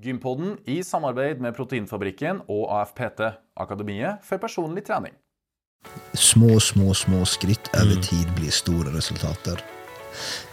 Gympodden 0.00 0.56
i 0.64 0.78
samarbeid 0.84 1.42
med 1.44 1.52
Proteinfabrikken 1.52 2.38
og 2.48 2.70
AFPT, 2.72 3.20
Akademiet 3.60 4.22
for 4.24 4.40
personlig 4.40 4.86
trening. 4.86 5.12
Små, 6.16 6.60
små, 6.60 6.94
små 6.94 7.24
skritt 7.28 7.68
över 7.74 8.00
tid 8.02 8.32
blir 8.36 8.50
stora 8.50 8.96
resultater. 8.96 9.60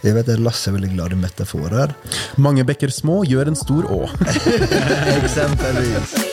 Jag 0.02 0.14
vet 0.14 0.30
att 0.30 0.40
Lasse 0.40 0.70
är 0.70 0.72
väldigt 0.74 0.92
glad 0.92 1.14
i 1.14 1.16
metaforer. 1.16 1.94
Mange 2.36 2.64
bekker 2.64 2.92
små 2.92 3.24
gjør 3.26 3.48
en 3.48 3.56
stor 3.56 3.88
å. 3.92 4.04
Exempelvis. 5.24 6.27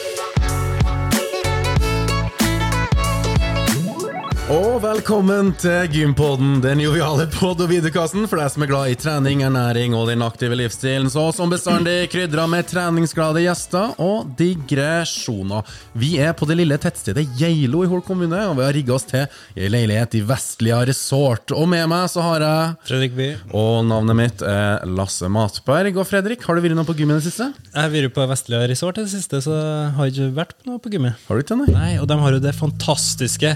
Og 4.45 4.75
velkommen 4.77 5.47
til 5.57 5.87
Gympodden, 5.89 6.59
den 6.61 6.77
joviale 6.83 7.23
podd- 7.33 7.63
og 7.63 7.69
videokassen 7.71 8.27
for 8.29 8.37
deg 8.37 8.51
som 8.53 8.61
er 8.61 8.69
glad 8.69 8.91
i 8.91 8.97
trening, 9.01 9.39
ernæring 9.41 9.95
og 9.97 10.05
den 10.11 10.21
aktive 10.21 10.53
livsstilen. 10.59 11.07
Så 11.09 11.23
som 11.33 11.49
bestandig 11.49 12.11
krydra 12.13 12.43
med 12.45 12.67
treningsglade 12.69 13.41
gjester 13.41 13.95
og 13.97 14.27
digresjoner. 14.37 15.65
Vi 15.97 16.19
er 16.21 16.35
på 16.37 16.45
det 16.45 16.59
lille 16.59 16.77
tettstedet 16.77 17.23
Geilo 17.39 17.81
i 17.81 17.89
Hol 17.89 18.03
kommune, 18.05 18.37
og 18.51 18.59
vi 18.59 18.67
har 18.67 18.77
rigga 18.77 18.93
oss 18.99 19.07
til 19.09 19.25
i 19.57 19.65
en 19.65 19.73
leilighet 19.73 20.19
i 20.19 20.21
Vestlia 20.29 20.83
Resort. 20.85 21.55
Og 21.57 21.65
med 21.73 21.89
meg 21.89 22.05
så 22.13 22.27
har 22.27 22.45
jeg 22.45 22.77
Fredrik 22.91 23.17
By. 23.17 23.31
Og 23.49 23.81
navnet 23.89 24.19
mitt 24.21 24.45
er 24.45 24.85
Lasse 24.85 25.25
Matberg. 25.25 25.97
Og 25.97 26.05
Fredrik, 26.11 26.45
har 26.45 26.53
du 26.53 26.61
vært 26.67 26.77
noe 26.77 26.85
på 26.85 26.97
gym 27.01 27.15
i 27.15 27.17
det 27.17 27.25
siste? 27.31 27.49
Jeg 27.73 27.81
har 27.81 27.89
vært 27.97 28.13
på 28.19 28.29
Vestlia 28.29 28.61
Resort 28.69 29.01
i 29.01 29.07
det 29.09 29.15
siste, 29.17 29.41
så 29.41 29.57
jeg 29.57 29.91
har 29.97 30.13
ikke 30.13 30.29
vært 30.37 30.53
på 30.61 30.69
noe 30.69 30.85
på 30.85 30.93
gymmet. 30.93 31.17
Har 31.25 31.33
du 31.33 31.47
ikke 31.47 31.59
det? 31.65 31.73
Nei, 31.73 31.91
Og 31.97 32.05
de 32.13 32.21
har 32.21 32.37
jo 32.37 32.45
det 32.45 32.53
fantastiske, 32.61 33.55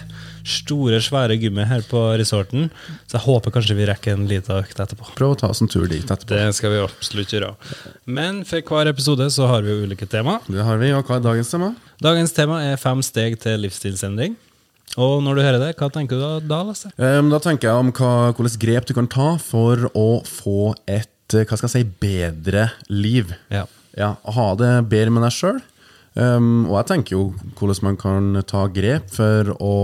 store, 0.50 0.79
svære 1.04 1.36
gymmet 1.42 1.68
her 1.68 1.84
på 1.90 2.00
resorten. 2.20 2.70
Så 3.08 3.18
jeg 3.18 3.26
håper 3.26 3.52
kanskje 3.56 3.76
vi 3.78 3.88
rekker 3.90 4.16
en 4.16 4.28
liten 4.30 4.62
økt 4.62 4.80
etterpå. 4.80 5.12
Prøv 5.18 5.36
å 5.36 5.40
ta 5.44 5.50
oss 5.52 5.62
en 5.62 5.72
tur 5.72 5.88
dit 5.92 6.04
etterpå. 6.06 6.32
Det 6.32 6.56
skal 6.56 6.72
vi 6.72 6.82
absolutt 6.84 7.34
gjøre. 7.36 7.54
Men 8.06 8.44
for 8.48 8.62
hver 8.62 8.92
episode 8.92 9.28
så 9.36 9.48
har 9.52 9.66
vi 9.66 9.74
jo 9.74 9.86
ulike 9.86 10.08
tema. 10.10 10.40
Det 10.48 10.64
har 10.64 10.80
vi, 10.82 10.92
og 10.96 11.04
hva 11.08 11.20
er 11.20 11.26
dagens 11.26 11.52
tema? 11.52 11.74
Dagens 12.00 12.36
tema 12.36 12.62
er 12.64 12.80
fem 12.80 13.02
steg 13.04 13.40
til 13.44 13.60
livsstilsendring. 13.66 14.38
Og 14.98 15.20
når 15.22 15.38
du 15.38 15.42
hører 15.46 15.62
det, 15.62 15.74
hva 15.78 15.90
tenker 15.94 16.18
du 16.18 16.48
da, 16.50 16.62
Lasse? 16.66 16.90
Um, 16.98 17.30
da 17.30 17.38
tenker 17.44 17.70
jeg 17.70 17.84
om 17.84 17.92
hva, 17.94 18.14
hvilke 18.34 18.62
grep 18.64 18.88
du 18.90 18.96
kan 18.98 19.10
ta 19.12 19.34
for 19.44 19.90
å 19.94 20.08
få 20.26 20.72
et 20.90 21.36
eh, 21.36 21.46
hva 21.46 21.60
skal 21.60 21.70
jeg 21.70 21.76
si, 21.76 21.90
bedre 22.02 22.70
liv. 22.90 23.36
Ja. 23.54 23.68
Ja, 23.98 24.16
Ha 24.24 24.48
det 24.58 24.72
bedre 24.90 25.14
med 25.14 25.26
deg 25.28 25.36
sjøl. 25.36 25.60
Um, 26.20 26.66
og 26.68 26.80
jeg 26.80 26.88
tenker 26.90 27.16
jo 27.16 27.24
hvordan 27.60 27.86
man 27.86 28.00
kan 28.00 28.40
ta 28.50 28.66
grep 28.74 29.12
for 29.14 29.54
å 29.62 29.76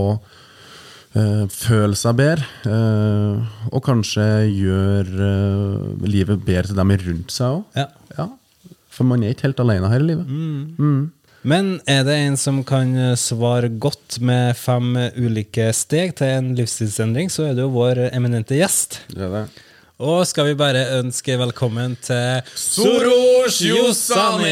føle 1.52 1.96
seg 1.98 2.16
bedre. 2.18 2.44
eh, 2.68 3.60
og 3.72 3.82
kanskje 3.86 4.24
gjøre 4.52 5.28
eh, 5.30 6.08
livet 6.08 6.42
bedre 6.46 6.70
til 6.70 6.76
dem 6.80 6.90
rundt 7.06 7.32
seg 7.34 7.60
òg. 7.60 7.64
ja. 7.76 7.88
Ja. 8.18 8.28
For 8.96 9.04
man 9.04 9.22
er 9.22 9.34
ikke 9.34 9.50
helt 9.50 9.60
alene 9.60 9.90
her 9.92 10.00
i 10.00 10.06
livet. 10.08 10.30
Men 11.46 11.66
er 11.86 12.02
det 12.06 12.14
en 12.16 12.36
som 12.40 12.62
kan 12.66 12.94
eh, 12.96 13.12
svare 13.20 13.68
godt 13.68 14.16
med 14.24 14.56
fem 14.56 14.96
eh, 14.96 15.12
ulike 15.20 15.68
steg 15.76 16.14
til 16.18 16.26
en 16.38 16.48
livsstilsendring, 16.58 17.28
så 17.30 17.44
er 17.50 17.54
det 17.54 17.62
jo 17.66 17.74
vår 17.76 18.06
eminente 18.08 18.56
gjest. 18.58 19.02
Det 19.12 19.22
er 19.28 19.34
det. 19.34 19.44
Og 19.96 20.26
skal 20.28 20.44
vi 20.50 20.52
bare 20.60 20.82
ønske 20.98 21.38
velkommen 21.40 21.94
til 22.04 22.42
Soros 22.60 23.62
Yossani! 23.64 24.50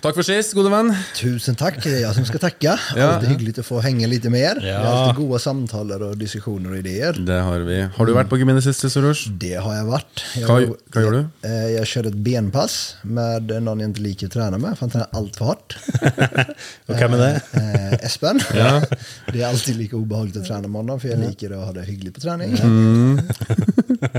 Takk 0.00 0.16
for 0.16 0.24
sist, 0.24 0.54
gode 0.56 0.70
venn. 0.72 0.94
Tusen 1.18 1.56
tack, 1.60 1.76
det 1.84 1.90
är 1.98 2.00
jag 2.06 2.14
som 2.16 2.24
ska 2.24 2.38
tacka. 2.40 2.78
Ja. 2.96 3.06
Alltid 3.10 3.28
hyggligt 3.28 3.58
att 3.58 3.66
få 3.66 3.80
hänga 3.84 4.06
lite 4.06 4.30
mer. 4.30 4.54
Det 4.60 4.68
Ja. 4.68 4.78
är 4.78 4.84
alltid 4.84 5.16
goda 5.26 5.38
samtal 5.38 5.92
och 6.02 6.16
diskussioner 6.16 6.70
och 6.70 6.76
idéer. 6.78 7.12
Det 7.12 7.32
har 7.40 7.58
vi. 7.60 7.82
Har 7.96 8.06
du 8.06 8.12
vært 8.14 8.28
på 8.30 8.36
gym 8.40 8.48
i 8.48 8.52
det 8.56 8.62
siste, 8.62 8.90
Soros? 8.90 9.26
Det 9.28 9.54
har 9.60 9.74
jag 9.74 9.84
varit. 9.84 10.24
Jag, 10.36 10.48
Hva- 10.50 10.74
hva 10.92 11.02
gjorde 11.02 11.16
du? 11.42 11.48
Eh, 11.48 11.68
Jag 11.76 11.86
körde 11.86 12.08
ett 12.08 12.14
benpass 12.14 12.96
med 13.02 13.42
någon 13.62 13.80
jag 13.80 13.88
inte 13.90 14.00
liker 14.00 14.26
att 14.26 14.32
träna 14.32 14.58
med, 14.58 14.70
för 14.78 14.80
han 14.80 14.90
tränar 14.90 15.08
allt 15.12 15.36
för 15.36 15.44
hårt. 15.44 15.76
Og 16.88 16.96
hvem 16.96 17.12
er 17.14 17.18
det? 17.18 17.40
Eh, 17.52 17.92
Espen. 18.06 18.40
Det 19.32 19.42
är 19.42 19.46
alltid 19.48 19.76
lika 19.76 19.96
obehagligt 19.96 20.36
att 20.36 20.46
träna 20.46 20.68
med 20.68 20.78
honom, 20.80 21.00
för 21.00 21.08
jag 21.08 21.18
liker 21.18 21.50
att 21.50 21.64
ha 21.66 21.72
det 21.72 21.82
hyggligt 21.82 22.14
på 22.14 22.20
träning. 22.20 22.56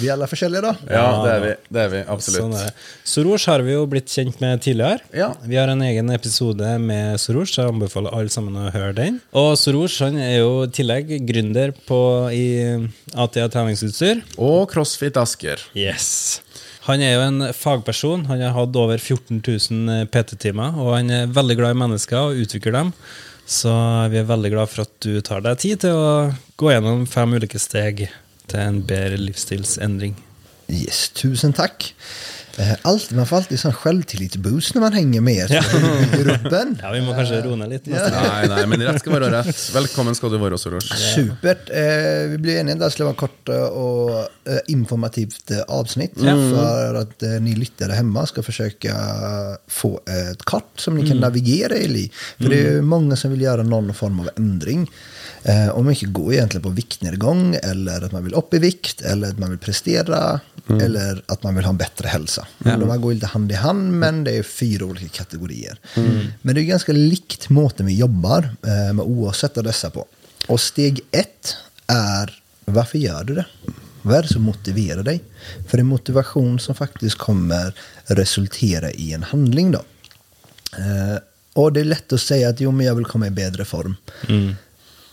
Vi 0.00 0.08
är 0.08 0.12
alla 0.12 0.26
forskjellige 0.26 0.62
då. 0.62 0.74
Ja, 0.90 1.24
det 1.24 1.32
er 1.32 1.40
vi. 1.40 1.52
Det 1.68 1.82
er 1.82 1.90
vi, 1.92 2.00
absolutt. 2.08 2.40
Sånn 2.40 2.54
er. 2.60 2.70
Soros 3.04 3.46
har 3.50 3.64
vi 3.66 3.74
jo 3.74 3.84
blitt 3.90 4.12
kjent 4.12 4.40
med 4.40 4.62
tidligere. 4.64 5.02
Ja. 5.16 5.30
Vi 5.44 5.58
har 5.58 5.68
en 5.72 5.82
egen 5.84 6.10
episode 6.14 6.76
med 6.82 7.20
Soros, 7.20 7.52
så 7.54 7.64
jeg 7.64 7.74
anbefaler 7.74 8.16
alle 8.16 8.32
sammen 8.32 8.56
å 8.56 8.70
høre 8.74 8.94
den. 8.96 9.20
Og 9.36 9.52
Soros 9.60 9.98
han 10.04 10.18
er 10.20 10.38
jo 10.38 10.64
i 10.64 10.72
tillegg 10.76 11.12
gründer 11.28 11.74
på, 11.88 12.00
i 12.32 12.46
ATA 13.14 13.48
treningsutstyr. 13.52 14.24
Og 14.36 14.66
CrossFit 14.72 15.20
Asker. 15.20 15.62
Yes. 15.76 16.40
Han 16.86 17.02
er 17.02 17.16
jo 17.16 17.22
en 17.24 17.46
fagperson. 17.56 18.28
Han 18.30 18.42
har 18.44 18.54
hatt 18.54 18.76
over 18.78 19.00
14 19.00 19.40
000 19.42 20.10
PT-timer, 20.12 20.76
og 20.78 20.94
han 20.94 21.10
er 21.10 21.32
veldig 21.34 21.56
glad 21.58 21.74
i 21.74 21.80
mennesker 21.84 22.28
og 22.30 22.44
utvikler 22.44 22.78
dem. 22.78 22.92
Så 23.46 23.70
vi 24.10 24.18
er 24.18 24.26
veldig 24.26 24.50
glad 24.54 24.70
for 24.70 24.86
at 24.86 24.94
du 25.02 25.20
tar 25.22 25.42
deg 25.44 25.58
tid 25.62 25.82
til 25.84 25.94
å 25.94 26.06
gå 26.58 26.72
gjennom 26.72 27.04
fem 27.10 27.36
ulike 27.36 27.60
steg 27.62 28.08
til 28.48 28.60
en 28.60 28.82
bedre 28.86 29.16
livsstilsendring. 29.16 30.16
Yes, 30.70 31.08
tusen 31.14 31.52
tack. 31.54 31.92
Eh, 32.58 32.72
Allt, 32.82 33.10
man 33.10 33.26
får 33.26 33.36
alltid 33.36 33.60
sån 33.60 33.72
självtillitsboost 33.72 34.74
när 34.74 34.80
man 34.80 34.92
hänger 34.92 35.20
med 35.20 35.34
er. 35.34 35.62
Så 35.62 35.76
det 35.78 36.10
bygger 36.18 36.34
upp 36.34 36.52
en. 36.52 36.78
Ja, 36.82 36.90
vi 36.92 37.00
må 37.04 37.12
kanskje 37.14 37.42
roe 37.44 37.56
ned 37.60 37.68
litt. 37.74 37.86
neste 37.86 38.10
gang. 38.10 38.24
Nei, 38.32 38.46
nei, 38.48 38.62
men 38.66 38.82
rett 38.86 39.00
skal 39.02 39.12
være 39.12 39.28
rett. 39.34 39.60
Velkommen 39.74 40.16
skal 40.16 40.32
du 40.32 40.38
være, 40.40 40.58
Soros. 40.58 40.88
Supert. 41.14 41.68
Eh, 41.70 42.30
vi 42.32 42.38
blir 42.38 42.58
eniga 42.62 42.78
där 42.80 42.90
skulle 42.90 43.04
vara 43.10 43.14
en 43.14 43.20
kort 43.20 43.48
eh, 43.48 43.62
och 43.62 44.10
eh, 44.48 44.58
informativt 44.72 45.50
eh, 45.50 45.60
avsnitt 45.68 46.16
för 46.16 46.94
att 46.94 47.22
eh, 47.22 47.28
ni 47.40 47.54
lyttare 47.54 47.92
hemma 47.92 48.26
ska 48.26 48.42
försöka 48.42 48.94
få 49.68 50.00
ett 50.06 50.42
kort 50.42 50.80
som 50.80 50.96
ni 50.96 51.08
kan 51.08 51.16
navigera 51.16 51.76
i. 51.76 52.10
För 52.38 52.48
det 52.48 52.58
är 52.58 52.70
ju 52.72 52.82
många 52.82 53.16
som 53.16 53.30
vill 53.30 53.40
göra 53.40 53.62
någon 53.62 53.94
form 53.94 54.20
av 54.20 54.30
ändring. 54.36 54.90
Eh, 55.48 55.68
och 55.68 55.84
mycket 55.84 56.12
går 56.12 56.32
egentligen 56.32 56.62
på 56.62 56.68
viktnedgång 56.68 57.56
eller 57.62 58.04
att 58.04 58.12
man 58.12 58.24
vill 58.24 58.34
upp 58.34 58.54
i 58.54 58.58
vikt 58.58 59.00
eller 59.00 59.28
att 59.28 59.38
man 59.38 59.50
vill 59.50 59.58
prestera 59.58 60.40
eller 60.68 61.22
att 61.26 61.42
man 61.42 61.54
vill 61.54 61.64
ha 61.64 61.70
en 61.70 61.76
bättre 61.76 62.08
hälsa. 62.08 62.46
De 62.58 62.90
här 62.90 62.96
går 62.96 63.14
lite 63.14 63.26
hand 63.26 63.52
i 63.52 63.54
hand 63.54 63.92
men 63.92 64.24
det 64.24 64.36
är 64.36 64.42
fyra 64.42 64.84
olika 64.84 65.08
kategorier. 65.08 65.78
Men 66.42 66.54
det 66.54 66.60
är 66.60 66.64
ganska 66.64 66.92
likt 66.92 67.48
måten 67.48 67.86
vi 67.86 67.98
jobbar 67.98 68.50
eh, 68.66 68.92
med 68.92 69.00
oavsett 69.00 69.58
av 69.58 69.64
dessa 69.64 69.90
på. 69.90 70.06
Och 70.46 70.60
steg 70.60 71.00
ett 71.10 71.56
är 71.86 72.42
varför 72.64 72.98
gör 72.98 73.24
du 73.24 73.34
det? 73.34 73.46
Vad 74.02 74.16
är 74.16 74.22
det 74.22 74.28
som 74.28 74.42
motiverar 74.42 75.02
dig? 75.02 75.20
För 75.68 75.76
det 75.76 75.80
är 75.80 75.84
motivation 75.84 76.60
som 76.60 76.74
faktiskt 76.74 77.18
kommer 77.18 77.74
resultera 78.06 78.90
i 78.90 79.12
en 79.12 79.22
handling 79.22 79.70
då. 79.72 79.82
Eh, 80.78 81.18
och 81.52 81.72
det 81.72 81.80
är 81.80 81.84
lätt 81.84 82.12
att 82.12 82.20
säga 82.20 82.48
att 82.48 82.60
jo, 82.60 82.70
men 82.70 82.86
jag 82.86 82.94
vill 82.94 83.04
komma 83.04 83.26
i 83.26 83.30
bättre 83.30 83.64
form. 83.64 83.96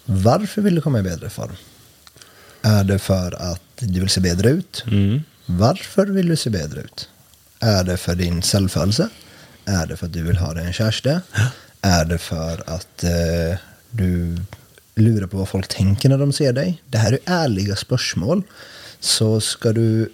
Varför 0.06 0.62
vill 0.62 0.76
du 0.76 0.82
komma 0.82 1.00
i 1.00 1.04
bättre 1.04 1.30
form? 1.30 1.52
Är 2.62 2.84
det 2.84 3.00
för 3.00 3.52
att 3.52 3.62
du 3.80 4.00
vill 4.00 4.10
se 4.10 4.22
bättre 4.22 4.50
ut? 4.50 4.84
Varför 5.46 6.06
vill 6.06 6.28
du 6.28 6.36
se 6.36 6.50
bättre 6.50 6.82
ut? 6.82 7.10
Är 7.60 7.84
det 7.84 7.98
för 7.98 8.16
din 8.16 8.42
självförelse? 8.42 9.10
Är 9.66 9.86
det 9.88 9.98
för 9.98 10.06
att 10.06 10.14
du 10.14 10.24
vill 10.24 10.38
ha 10.38 10.54
dig 10.54 10.66
en 10.66 10.74
kärste? 10.74 11.22
Är 11.82 12.06
det 12.06 12.18
för 12.18 12.64
att 12.68 13.04
eh, 13.04 13.58
du 13.92 14.38
lurar 14.96 15.28
på 15.28 15.38
vad 15.38 15.50
folk 15.50 15.68
tänker 15.68 16.10
när 16.10 16.18
de 16.18 16.34
ser 16.34 16.54
dig? 16.54 16.82
Det 16.88 16.98
här 16.98 17.12
är 17.12 17.20
ärliga 17.26 17.76
spörsmål. 17.76 18.44
Så 19.00 19.42
ska 19.42 19.72
du 19.74 20.10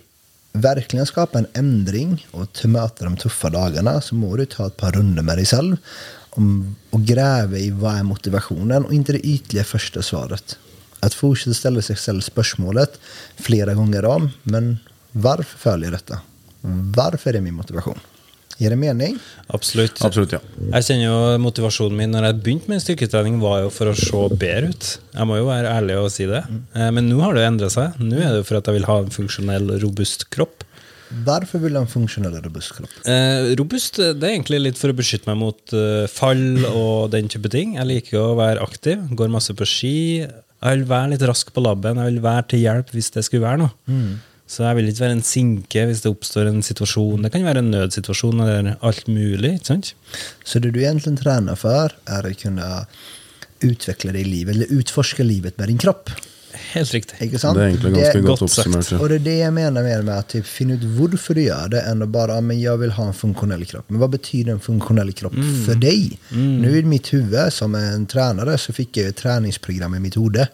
verkligen 0.53 1.06
skapa 1.06 1.39
en 1.39 1.47
ändring 1.53 2.27
och 2.31 2.66
möta 2.66 3.06
de 3.06 3.17
tuffa 3.17 3.50
dagarna 3.50 4.01
så 4.01 4.16
må 4.16 4.35
du 4.35 4.45
ta 4.45 4.67
ett 4.67 4.77
par 4.77 4.91
runder 4.91 5.23
med 5.23 5.38
dig 5.38 5.45
själv 5.45 5.77
om, 6.29 6.75
och 6.90 7.01
gräva 7.01 7.57
i 7.57 7.69
vad 7.72 7.95
är 7.95 8.03
motivationen 8.03 8.85
och 8.85 8.94
inte 8.94 9.12
det 9.12 9.19
ytliga 9.28 9.63
första 9.63 10.01
svaret. 10.01 10.57
Att 11.00 11.13
fortsätta 11.13 11.53
ställa 11.53 11.81
sig 11.81 11.95
själv 11.95 12.22
spörsmålet 12.22 13.00
flera 13.35 13.73
gånger 13.73 14.06
om, 14.06 14.29
men 14.44 14.78
varför 15.12 15.57
följer 15.57 15.85
jag 15.85 15.94
detta? 15.94 16.19
Varför 16.95 17.29
är 17.29 17.34
det 17.34 17.41
min 17.41 17.53
motivation? 17.53 18.00
Ger 18.57 18.69
det 18.69 18.75
mening? 18.75 19.19
Absolutt. 19.48 20.01
Absolutt, 20.03 20.33
ja. 20.36 20.39
Jeg 20.74 20.83
kjenner 20.83 21.06
jo 21.06 21.38
motivasjonen 21.39 21.95
min 21.95 22.12
når 22.12 22.25
jeg 22.27 22.39
begynte 22.44 22.68
med 22.68 22.81
styrketrening, 22.83 23.38
var 23.39 23.62
jo 23.63 23.69
for 23.71 23.88
å 23.88 23.94
se 23.95 24.24
bedre 24.36 24.74
ut. 24.74 24.88
Jeg 25.15 25.27
må 25.30 25.38
jo 25.39 25.45
være 25.48 25.71
ærlig 25.71 25.95
og 25.95 26.09
si 26.12 26.27
det. 26.27 26.42
Eh, 26.75 26.89
Men 26.92 27.07
nå 27.07 27.21
har 27.24 27.38
det 27.38 27.45
endra 27.48 27.69
seg. 27.71 27.95
Nå 28.03 28.18
er 28.19 28.33
det 28.33 28.42
jo 28.42 28.48
for 28.50 28.59
at 28.59 28.68
jeg 28.68 28.75
vil 28.81 28.89
ha 28.89 28.98
en 29.06 29.15
funksjonell, 29.15 29.71
robust 29.80 30.27
kropp. 30.36 30.65
Varför 31.09 31.59
vill 31.59 31.73
du 31.73 31.79
ha 31.79 31.85
en 31.85 31.91
funktionell 31.91 32.33
och 32.33 32.44
robust 32.44 32.75
kropp? 32.77 32.89
Eh, 33.06 33.56
robust 33.57 33.95
det 33.97 34.23
er 34.23 34.35
egentlig 34.35 34.61
litt 34.61 34.77
for 34.77 34.94
å 34.94 34.97
beskytte 34.97 35.29
meg 35.31 35.39
mot 35.41 35.73
eh, 35.73 36.06
fall 36.11 36.65
og 36.69 37.09
den 37.15 37.29
type 37.31 37.50
ting. 37.50 37.75
Jeg 37.79 37.89
liker 37.89 38.21
å 38.21 38.38
være 38.39 38.63
aktiv, 38.63 39.01
går 39.17 39.31
masse 39.33 39.56
på 39.57 39.67
ski. 39.67 39.97
Jeg 40.21 40.81
vil 40.81 40.89
være 40.89 41.15
litt 41.15 41.25
rask 41.25 41.53
på 41.56 41.63
labben, 41.63 41.97
jeg 41.97 42.13
vil 42.13 42.25
være 42.25 42.50
til 42.51 42.65
hjelp 42.65 42.91
hvis 42.94 43.13
det 43.15 43.23
skulle 43.25 43.47
være 43.47 43.63
noe. 43.63 43.71
Så 44.50 44.63
jeg 44.65 44.79
vil 44.79 44.88
ikke 44.89 45.03
være 45.03 45.15
en 45.19 45.25
sinke 45.25 45.81
hvis 45.85 46.01
det 46.01 46.09
oppstår 46.09 46.47
en 46.50 46.63
situasjon. 46.65 47.21
Det 47.21 47.29
kan 47.35 47.45
være 47.45 47.62
en 47.62 47.69
nødsituasjon 47.69 48.41
eller 48.41 48.71
alt 48.81 49.05
mulig. 49.07 49.59
ikke 49.59 49.69
sant? 49.69 49.94
Så 50.44 50.59
det 50.59 50.73
du 50.73 50.79
egentligen 50.81 51.17
tränar 51.17 51.55
för 51.55 51.94
är 52.05 52.31
att 52.31 52.38
kunna 52.38 52.85
utveckla 53.59 54.12
dig 54.12 54.21
i 54.21 54.25
livet, 54.25 54.55
eller 54.55 54.73
utforska 54.73 55.23
livet 55.23 55.57
med 55.57 55.67
din 55.67 55.77
kropp. 55.77 56.09
Helt 56.74 56.92
riktig. 56.94 57.18
Ikke 57.25 57.39
sant? 57.39 57.57
Det 57.57 57.63
er 57.63 57.68
egentlig 57.68 57.94
ganske 57.95 58.18
Det- 58.18 58.27
godt 58.27 58.39
godt 58.39 58.51
sagt. 58.51 58.92
Och 59.01 59.10
det 59.10 59.16
är 59.16 59.19
det 59.19 59.38
jag 59.38 59.54
menar 59.54 59.83
med, 59.83 60.06
med 60.06 60.18
att 60.19 60.27
typ 60.30 60.45
finna 60.45 60.74
ut 60.74 60.83
varför 60.83 61.33
du 61.36 61.42
gör 61.42 61.68
det 61.68 61.81
än 61.81 62.01
att 62.01 62.10
bara, 62.10 62.36
"Ja, 62.36 62.42
men 62.42 62.62
jag 62.62 62.77
vill 62.77 62.92
ha 62.92 63.07
en 63.07 63.13
funktionell 63.13 63.66
kropp. 63.66 63.86
Men 63.88 64.00
vad 64.00 64.10
betyder 64.10 64.51
en 64.51 64.60
funktionell 64.60 65.12
kropp 65.12 65.33
för 65.66 65.75
dig? 65.75 66.19
Nu 66.31 66.77
i 66.77 66.83
mitt 66.83 67.13
huvud 67.13 67.54
som 67.54 67.75
en 67.75 68.06
tränare 68.06 68.57
så 68.57 68.74
fick 68.74 68.98
jag 68.98 69.07
ett 69.07 69.16
träningsprogram 69.16 69.95
i 69.95 70.00
mitt 70.00 70.18
huvud. 70.18 70.48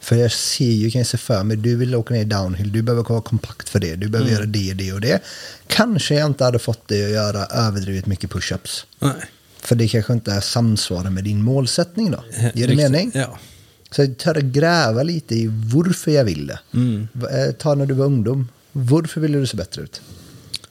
För 0.00 0.16
jag 0.16 0.32
ser 0.32 0.70
ju, 0.70 0.90
kan 0.90 0.98
jag 0.98 1.06
se 1.08 1.18
för 1.18 1.42
mig, 1.44 1.56
du 1.56 1.76
vill 1.76 1.94
åka 1.94 2.14
ner 2.14 2.24
downhill, 2.24 2.72
du 2.72 2.82
behöver 2.82 3.02
vara 3.08 3.20
kompakt 3.22 3.68
för 3.68 3.80
det, 3.80 3.94
du 3.96 4.08
behöver 4.08 4.30
göra 4.30 4.44
det, 4.46 4.72
det 4.74 4.92
och 4.92 5.00
det. 5.00 5.20
Kanske 5.66 6.14
jag 6.14 6.26
inte 6.26 6.44
hade 6.44 6.58
fått 6.58 6.88
dig 6.88 7.04
att 7.04 7.10
göra 7.10 7.46
överdrivet 7.46 8.06
mycket 8.06 8.30
push-ups. 8.30 8.84
Nej. 8.98 9.12
För 9.60 9.74
det 9.76 9.88
kanske 9.88 10.12
inte 10.12 10.32
är 10.32 10.40
samsvarar 10.40 11.10
med 11.10 11.24
din 11.24 11.42
målsättning 11.42 12.10
då. 12.10 12.24
Ger 12.40 12.42
det 12.54 12.60
Riktigt. 12.60 12.76
mening? 12.76 13.10
Ja. 13.14 13.38
Så 13.92 14.02
jag 14.02 14.36
och 14.36 14.42
gräva 14.42 15.02
lite 15.02 15.34
i 15.34 15.46
varför 15.74 16.10
jag 16.10 16.24
vill 16.24 16.46
det. 16.46 16.58
Va- 17.12 17.28
eh, 17.30 17.52
Ta 17.52 17.74
när 17.74 17.86
du 17.86 17.94
var 17.94 18.06
ungdom. 18.06 18.48
Varför 18.72 19.20
ville 19.20 19.38
du 19.38 19.46
se 19.46 19.56
bättre 19.56 19.82
ut? 19.82 20.00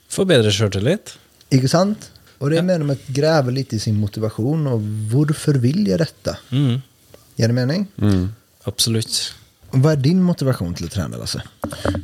Få 0.09 0.25
bedre 0.25 0.51
sjøltillit. 0.51 1.17
Ikke 1.49 1.67
sant? 1.67 2.11
Och 2.37 2.49
det 2.49 2.57
är 2.57 2.61
med 2.63 2.81
om 2.81 2.89
att 2.89 3.07
gräva 3.07 3.51
lite 3.51 3.75
i 3.75 3.79
sin 3.79 3.99
motivation 3.99 4.67
och 4.67 4.81
varför 5.13 5.53
vill 5.53 5.87
jag 5.87 5.99
detta? 5.99 6.37
Mm. 6.51 6.81
Ger 7.35 7.47
det 7.47 7.53
mening? 7.53 7.87
Absolutt. 8.63 9.33
Och 9.69 9.79
vad 9.79 9.91
är 9.93 9.97
din 9.97 10.23
motivation 10.23 10.73
till 10.73 10.85
att 10.85 10.91
träna 10.91 11.17
Lasse? 11.17 11.41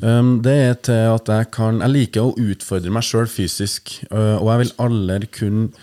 Um, 0.02 0.42
det 0.44 0.54
er 0.54 0.74
til 0.74 0.94
at 1.16 1.28
jeg 1.28 1.50
kan 1.52 1.82
Jeg 1.82 1.90
liker 1.92 2.22
å 2.24 2.36
utfordre 2.40 2.90
meg 2.94 3.04
sjøl 3.04 3.28
fysisk. 3.28 4.04
uh, 4.12 4.38
og 4.38 4.48
jeg 4.52 4.60
vil 4.60 4.72
aldri 4.86 5.28
kun 5.28 5.74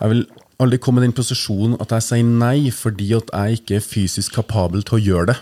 Jeg 0.00 0.08
vil 0.12 0.26
aldri 0.60 0.78
komme 0.82 1.00
i 1.02 1.06
den 1.06 1.16
posisjonen 1.16 1.78
at 1.80 1.92
jeg 1.96 2.06
sier 2.06 2.30
nei 2.44 2.70
fordi 2.74 3.10
at 3.16 3.32
jeg 3.32 3.60
ikke 3.60 3.78
er 3.80 3.84
fysisk 3.84 4.38
kapabel 4.38 4.84
til 4.86 4.98
å 4.98 5.04
gjøre 5.08 5.32
det. 5.32 5.38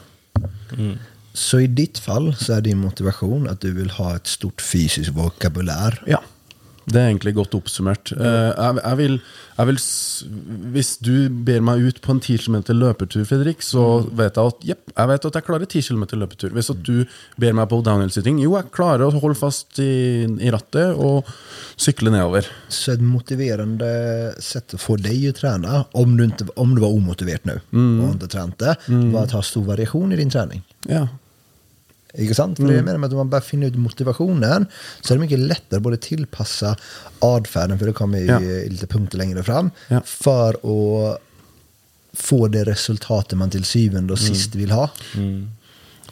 Så 1.38 1.60
i 1.62 1.68
ditt 1.70 1.98
fall 2.02 2.32
så 2.34 2.52
är 2.56 2.60
din 2.60 2.78
motivation 2.78 3.48
att 3.48 3.60
du 3.60 3.72
vill 3.72 3.90
ha 3.90 4.16
ett 4.16 4.26
stort 4.26 4.60
fysiskt 4.60 5.10
vokabulär. 5.14 6.02
Ja. 6.06 6.22
Det 6.88 7.00
er 7.00 7.10
egentlig 7.10 7.34
godt 7.36 7.54
oppsummert. 7.58 8.12
Uh, 8.16 8.24
jeg, 8.24 8.78
jeg 8.80 8.98
vil, 8.98 9.18
jeg 9.58 9.68
vil 9.68 9.80
Hvis 10.72 10.92
du 11.04 11.14
ber 11.46 11.60
meg 11.64 11.84
ut 11.84 12.00
på 12.04 12.14
en 12.14 12.20
10 12.20 12.38
km 12.46 12.56
løpetur, 12.72 13.26
Fredrik, 13.28 13.62
så 13.64 13.84
vet 14.08 14.38
jeg 14.38 14.52
at 14.52 14.66
jepp, 14.70 14.92
jeg 14.94 15.12
vet 15.12 15.28
at 15.28 15.38
jeg 15.38 15.46
klarer 15.48 15.68
10 15.68 15.82
km 15.88 16.04
løpetur. 16.22 16.54
Hvis 16.56 16.70
at 16.72 16.82
du 16.86 17.04
ber 17.40 17.56
meg 17.58 17.68
på 17.70 17.80
downhill-sitting, 17.84 18.40
jo, 18.42 18.56
jeg 18.56 18.72
klarer 18.74 19.08
å 19.08 19.22
holde 19.22 19.38
fast 19.38 19.80
i, 19.82 20.24
i 20.24 20.52
rattet 20.54 20.96
og 20.96 21.28
sykle 21.76 22.12
nedover. 22.14 22.48
Så 22.68 22.92
ett 22.92 23.00
motiverande 23.00 24.34
sätt 24.38 24.74
att 24.74 24.80
få 24.80 24.96
dig 24.96 25.28
att 25.28 25.36
träna, 25.36 25.84
om 25.92 26.16
du, 26.16 26.24
inte, 26.24 26.46
om 26.56 26.74
du 26.74 26.80
var 26.80 26.88
omotiverad 26.88 27.40
nu 27.42 27.60
och 28.02 28.12
inte 28.12 28.28
tränat 28.28 28.58
det, 28.58 28.76
var 28.86 29.22
att 29.22 29.32
ha 29.32 29.42
stor 29.42 29.64
variation 29.64 30.12
i 30.12 30.16
din 30.16 30.30
träning. 30.30 30.62
Ja. 30.86 31.08
Ikke 32.14 32.34
sant? 32.34 32.56
För 32.56 32.66
det 32.66 32.74
jag 32.74 32.84
menar 32.84 32.98
med 32.98 33.06
att 33.08 33.12
om 33.12 33.16
man 33.18 33.30
bara 33.30 33.40
finner 33.40 33.66
ut 33.66 33.76
motivationen 33.76 34.66
så 35.00 35.14
är 35.14 35.16
det 35.18 35.20
mycket 35.20 35.38
lättare 35.38 35.80
både 35.80 35.96
tillpassa 35.96 36.76
adfärden, 37.18 37.78
för 37.78 37.86
det 37.86 37.92
kommer 37.92 38.18
ju 38.18 38.26
Ja. 38.26 38.40
i 38.40 38.68
lite 38.68 38.86
punkter 38.86 39.18
längre 39.18 39.42
fram, 39.42 39.70
Ja. 39.88 40.00
för 40.04 40.50
att 40.54 41.20
få 42.12 42.48
det 42.48 42.64
resultatet 42.64 43.38
man 43.38 43.50
till 43.50 43.64
syvende 43.64 44.12
och 44.12 44.18
sist 44.18 44.54
vill 44.54 44.70
ha. 44.70 44.90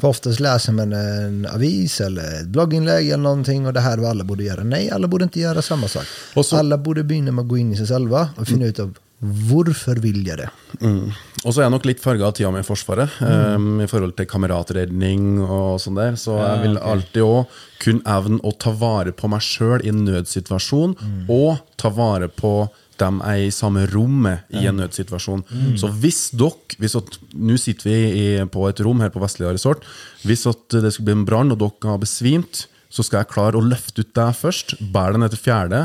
För 0.01 0.09
oftast 0.09 0.41
läser 0.41 0.73
man 0.73 0.93
en 0.93 1.47
avis 1.47 2.01
eller 2.01 2.41
ett 2.41 2.47
blogginlägg 2.47 3.07
eller 3.09 3.23
någonting 3.23 3.67
och 3.67 3.73
det 3.73 3.81
här 3.81 3.93
är 3.93 3.97
vad 3.99 4.11
alla 4.11 4.25
borde 4.25 4.45
göra. 4.45 4.65
Nej, 4.65 4.91
alla 4.91 5.09
borde 5.09 5.25
inte 5.25 5.41
göra 5.41 5.63
samma 5.63 5.89
sak. 5.89 6.05
Så- 6.45 6.57
Alla 6.57 6.79
borde 6.79 7.05
börja 7.05 7.23
med 7.33 7.43
att 7.43 7.49
gå 7.49 7.59
in 7.59 7.73
i 7.73 7.77
sig 7.77 7.87
själva 7.87 8.29
och 8.37 8.49
finna 8.49 8.67
ut 8.67 8.79
av 8.79 8.95
varför 9.19 9.97
vill 9.97 10.27
jag 10.27 10.39
det? 10.39 10.51
Mm. 10.81 11.13
Og 11.45 11.55
så 11.55 11.61
er 11.61 11.67
jeg 11.67 11.75
nok 11.77 11.87
litt 11.89 12.03
farga 12.03 12.27
av 12.29 12.35
tida 12.37 12.51
mi 12.53 12.61
i 12.61 12.67
Forsvaret, 12.67 13.21
um, 13.23 13.79
i 13.81 13.89
forhold 13.89 14.17
til 14.19 14.29
kameratredning 14.29 15.39
og 15.45 15.79
sånn 15.81 15.97
der. 15.97 16.19
Så 16.21 16.37
jeg 16.37 16.65
vil 16.65 16.81
alltid 16.81 17.23
òg 17.25 17.61
kunne 17.83 18.17
evne 18.17 18.41
å 18.45 18.53
ta 18.61 18.73
vare 18.77 19.15
på 19.17 19.31
meg 19.33 19.45
sjøl 19.45 19.85
i 19.85 19.93
en 19.93 20.05
nødsituasjon, 20.09 20.97
og 21.33 21.63
ta 21.81 21.93
vare 21.95 22.29
på 22.29 22.67
dem 23.01 23.21
er 23.29 23.43
i 23.45 23.53
samme 23.53 23.85
rom 23.93 24.23
med 24.25 24.57
i 24.57 24.65
en 24.69 24.81
nødsituasjon. 24.81 25.45
Så 25.81 25.91
hvis 26.01 26.31
dere 26.37 26.81
hvis 26.81 26.97
at, 26.99 27.19
Nå 27.33 27.57
sitter 27.61 27.89
vi 27.89 27.99
i, 28.21 28.25
på 28.53 28.65
et 28.69 28.81
rom 28.85 29.01
her 29.01 29.13
på 29.13 29.21
Vestlia 29.23 29.53
resort. 29.53 29.85
Hvis 30.27 30.45
at 30.49 30.73
det 30.73 30.91
skulle 30.93 31.13
bli 31.13 31.21
en 31.21 31.29
brann, 31.29 31.53
og 31.55 31.61
dere 31.61 31.93
har 31.93 32.01
besvimt, 32.03 32.67
så 32.93 33.05
skal 33.05 33.23
jeg 33.23 33.33
klare 33.33 33.59
å 33.59 33.65
løfte 33.65 34.05
ut 34.05 34.13
deg 34.17 34.37
først, 34.37 34.77
bære 34.93 35.17
deg 35.17 35.23
ned 35.23 35.35
til 35.35 35.43
fjerde. 35.43 35.81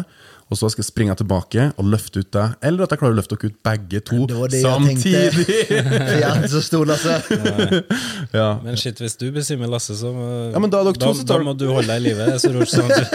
Og 0.51 0.57
så 0.59 0.67
skal 0.69 0.81
jeg 0.83 0.87
springe 0.89 1.13
tilbake 1.15 1.69
og 1.79 1.85
løfte 1.87 2.19
ut 2.19 2.31
deg. 2.35 2.57
Eller 2.67 2.83
at 2.83 2.91
jeg 2.91 2.99
klarer 2.99 3.13
å 3.15 3.19
løfte 3.21 3.37
dere 3.39 3.51
ut 3.53 3.59
begge 3.63 4.01
to 4.03 4.25
Det 4.27 4.35
var 4.35 4.49
det 4.51 4.59
jag 4.61 4.73
samtidig. 4.81 5.45
tänkte. 5.67 5.75
Jag 6.19 6.31
är 6.31 6.35
inte 6.35 6.49
så 6.49 6.61
stor 6.61 6.85
Lasse. 6.85 7.21
ja. 8.31 8.59
Men 8.63 8.77
shit, 8.77 8.99
hvis 9.01 9.15
du 9.17 9.31
besvimer 9.31 9.67
Lasse, 9.71 9.95
så 9.95 10.11
Ja, 10.53 10.59
men 10.59 10.69
da, 10.69 10.83
som 10.83 11.25
da 11.25 11.33
tar- 11.33 11.43
må 11.43 11.53
du 11.53 11.67
deg 11.81 11.89
i 11.95 11.99
live. 11.99 12.39
Så 12.39 12.51
at 12.51 12.89
du, 12.89 13.05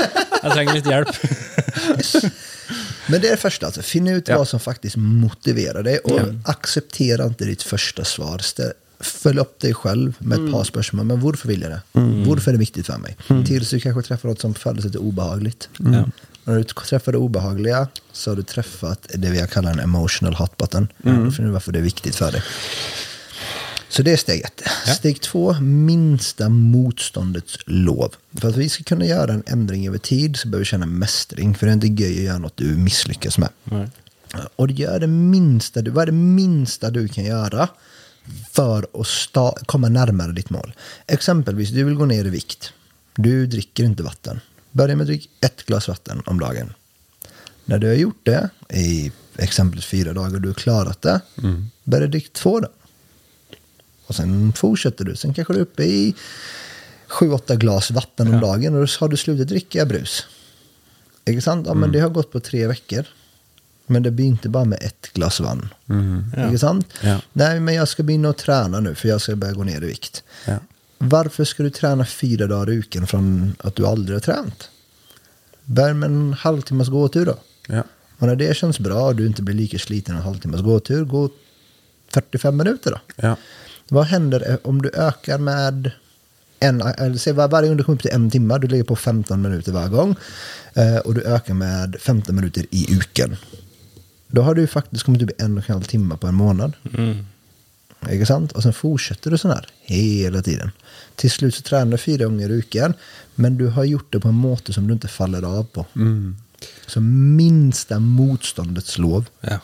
jeg 0.42 0.52
trenger 0.52 0.74
litt 0.74 0.86
hjelp. 0.86 1.12
Men 3.08 3.20
det 3.20 3.26
är 3.28 3.30
det 3.30 3.36
första, 3.36 3.66
alltså. 3.66 3.82
finna 3.82 4.10
ut 4.12 4.28
Ja. 4.28 4.38
vad 4.38 4.48
som 4.48 4.60
faktiskt 4.60 4.96
motiverar 4.96 5.82
dig 5.82 5.98
och 5.98 6.20
acceptera 6.44 7.24
inte 7.26 7.44
ditt 7.44 7.62
första 7.62 8.04
svar. 8.04 8.40
Följ 9.00 9.38
upp 9.38 9.60
dig 9.60 9.74
själv 9.74 10.14
med 10.18 10.44
ett 10.46 10.52
par 10.52 10.64
spörsmål. 10.64 11.06
Men 11.06 11.20
varför 11.20 11.48
vill 11.48 11.60
jag 11.62 11.70
det? 11.70 11.80
Varför 12.26 12.50
är 12.50 12.52
det 12.52 12.58
viktigt 12.58 12.86
för 12.86 12.98
mig? 12.98 13.16
Tills 13.46 13.70
du 13.70 13.80
kanske 13.80 14.02
träffar 14.02 14.28
något 14.28 14.40
som 14.40 14.54
föddes 14.54 14.84
lite 14.84 14.98
obehagligt. 14.98 15.68
Ja. 15.78 16.04
När 16.46 16.56
du 16.56 16.64
träffar 16.64 17.12
det 17.12 17.18
obehagliga 17.18 17.88
så 18.12 18.30
har 18.30 18.36
du 18.36 18.42
träffat 18.42 19.06
det 19.14 19.30
vi 19.30 19.46
kallar 19.52 19.70
en 19.72 19.78
emotional 19.80 20.34
hot 20.34 20.56
button. 20.56 20.88
Då 20.98 21.30
finner 21.30 21.48
du 21.48 21.50
varför 21.52 21.72
det 21.72 21.78
är 21.78 21.82
viktigt 21.82 22.16
för 22.16 22.32
dig. 22.32 22.42
Så 23.88 24.02
det 24.02 24.12
är 24.12 24.16
steg 24.16 24.40
ett. 24.44 24.62
Steg 24.96 25.20
två, 25.20 25.52
minsta 25.60 26.48
motståndets 26.48 27.58
lov. 27.66 28.14
För 28.40 28.48
att 28.48 28.56
vi 28.56 28.68
ska 28.68 28.84
kunna 28.84 29.04
göra 29.06 29.32
en 29.32 29.42
ändring 29.46 29.86
över 29.88 29.98
tid 29.98 30.36
så 30.36 30.48
behöver 30.48 30.58
vi 30.58 30.64
känna 30.64 30.86
mästring. 30.86 31.54
För 31.54 31.66
det 31.66 31.72
är 31.72 31.74
inte 31.74 32.02
göj 32.02 32.18
att 32.18 32.24
göra 32.24 32.38
något 32.38 32.56
du 32.56 32.64
misslyckas 32.76 33.38
med. 33.38 33.48
Nej. 33.64 33.88
Och 34.56 34.70
gör 34.70 35.00
det 35.00 35.06
minsta, 35.06 35.82
du- 35.82 35.90
vad 35.90 36.02
är 36.02 36.06
det 36.06 36.12
minsta 36.12 36.90
du 36.90 37.08
kan 37.08 37.24
göra 37.24 37.68
för 38.52 38.78
att 38.78 39.06
sta- 39.06 39.64
komma 39.66 39.88
närmare 39.88 40.32
ditt 40.32 40.50
mål? 40.50 40.72
Exempelvis, 41.06 41.70
du 41.70 41.84
vill 41.84 41.94
gå 41.94 42.04
ner 42.06 42.24
i 42.24 42.30
vikt. 42.30 42.72
Du 43.16 43.46
dricker 43.46 43.84
inte 43.84 44.02
vatten. 44.02 44.40
Börja 44.76 44.96
med 44.96 45.04
att 45.04 45.08
dricka 45.08 45.28
ett 45.40 45.66
glas 45.66 45.88
vatten 45.88 46.22
om 46.26 46.40
dagen. 46.40 46.74
När 47.64 47.78
du 47.78 47.86
har 47.86 47.94
gjort 47.94 48.20
det 48.22 48.50
i 48.70 49.12
exempelvis 49.36 49.86
fyra 49.86 50.12
dagar 50.12 50.34
och 50.34 50.40
du 50.40 50.48
har 50.48 50.54
klarat 50.54 51.02
det, 51.02 51.20
börja 51.84 52.06
dricka 52.06 52.28
två 52.32 52.60
då. 52.60 52.68
Och 54.06 54.14
sen 54.14 54.52
fortsätter 54.52 55.04
du. 55.04 55.16
Sen 55.16 55.34
kanske 55.34 55.52
du 55.52 55.58
är 55.58 55.62
uppe 55.62 55.84
i 55.84 56.14
sju, 57.08 57.30
åtta 57.30 57.56
glas 57.56 57.90
vatten 57.90 58.34
om 58.34 58.40
dagen 58.40 58.74
och 58.74 58.86
då 58.86 58.92
har 59.00 59.08
du 59.08 59.16
slutat 59.16 59.48
dricka 59.48 59.86
brus. 59.86 60.26
Inte 61.26 61.42
sant? 61.42 61.66
Ja, 61.66 61.74
men 61.74 61.92
det 61.92 62.00
har 62.00 62.10
gått 62.10 62.32
på 62.32 62.40
tre 62.40 62.66
veckor. 62.66 63.06
Men 63.86 64.02
det 64.02 64.10
blir 64.10 64.26
inte 64.26 64.48
bara 64.48 64.64
med 64.64 64.78
ett 64.82 65.12
glas 65.12 65.40
vatten. 65.40 65.68
Inte 66.44 66.58
sant? 66.58 66.86
Ja. 67.02 67.20
Nej, 67.32 67.60
men 67.60 67.74
jag 67.74 67.88
ska 67.88 68.02
börja 68.02 68.28
och 68.28 68.36
träna 68.36 68.80
nu 68.80 68.94
för 68.94 69.08
jag 69.08 69.20
ska 69.20 69.36
börja 69.36 69.52
gå 69.52 69.64
ner 69.64 69.82
i 69.82 69.86
vikt. 69.86 70.24
Varför 70.98 71.44
ska 71.44 71.62
du 71.62 71.70
träna 71.70 72.06
fyra 72.06 72.46
dagar 72.46 72.72
i 72.72 72.76
veckan 72.76 73.06
från 73.06 73.54
att 73.58 73.76
du 73.76 73.86
aldrig 73.86 74.16
har 74.16 74.20
tränat? 74.20 74.70
Börja 75.64 75.94
med 75.94 76.06
en 76.10 76.32
halvtimmas 76.32 76.88
gåtur 76.88 77.26
då. 77.26 77.38
Ja. 77.68 77.82
Och 78.18 78.26
när 78.26 78.36
det 78.36 78.56
känns 78.56 78.80
bra 78.80 79.06
och 79.06 79.16
du 79.16 79.26
inte 79.26 79.42
blir 79.42 79.54
lika 79.54 79.78
sliten 79.78 80.16
en 80.16 80.22
halvtimmas 80.22 80.60
gåtur, 80.60 81.04
gå 81.04 81.28
45 82.08 82.56
minuter 82.56 82.90
då. 82.90 82.98
Ja. 83.16 83.36
Vad 83.88 84.04
händer 84.04 84.58
om 84.62 84.82
du 84.82 84.90
ökar 84.94 85.38
med 85.38 85.90
en, 86.60 86.80
eller 86.82 87.16
säg 87.16 87.32
var- 87.32 87.48
varje 87.48 87.68
gång 87.68 87.76
du 87.76 87.84
kommer 87.84 87.96
upp 87.96 88.02
till 88.02 88.10
en 88.10 88.30
timme, 88.30 88.58
du 88.58 88.66
ligger 88.68 88.84
på 88.84 88.96
15 88.96 89.42
minuter 89.42 89.72
varje 89.72 89.88
gång 89.88 90.16
eh, 90.74 90.96
och 90.96 91.14
du 91.14 91.22
ökar 91.22 91.54
med 91.54 91.96
15 92.00 92.36
minuter 92.36 92.66
i 92.70 92.94
uken. 92.94 93.36
Då 94.28 94.42
har 94.42 94.54
du 94.54 94.66
faktiskt 94.66 95.02
kommit 95.04 95.22
upp 95.22 95.30
i 95.30 95.34
en 95.38 95.58
och 95.58 95.64
en 95.70 95.74
halv 95.74 95.84
timme 95.84 96.16
på 96.16 96.26
en 96.26 96.34
månad. 96.34 96.72
Inte 98.12 98.26
sant? 98.26 98.52
Och 98.52 98.62
sen 98.62 98.72
fortsätter 98.72 99.30
du 99.30 99.38
sån 99.38 99.50
här 99.50 99.68
hela 99.82 100.42
tiden. 100.42 100.70
Till 101.14 101.30
slut 101.30 101.54
så 101.54 101.62
tränar 101.62 101.92
du 101.92 101.98
fyra 101.98 102.24
gånger 102.24 102.50
i 102.50 102.56
veckan, 102.56 102.94
men 103.34 103.58
du 103.58 103.66
har 103.66 103.84
gjort 103.84 104.12
det 104.12 104.20
på 104.20 104.28
en 104.28 104.34
måte 104.34 104.72
som 104.72 104.86
du 104.86 104.94
inte 104.94 105.08
faller 105.08 105.42
av 105.42 105.64
på. 105.64 105.86
Så 106.86 107.00
minsta 107.00 107.98
motståndets 107.98 108.98
lov. 108.98 109.24
Ja. 109.40 109.58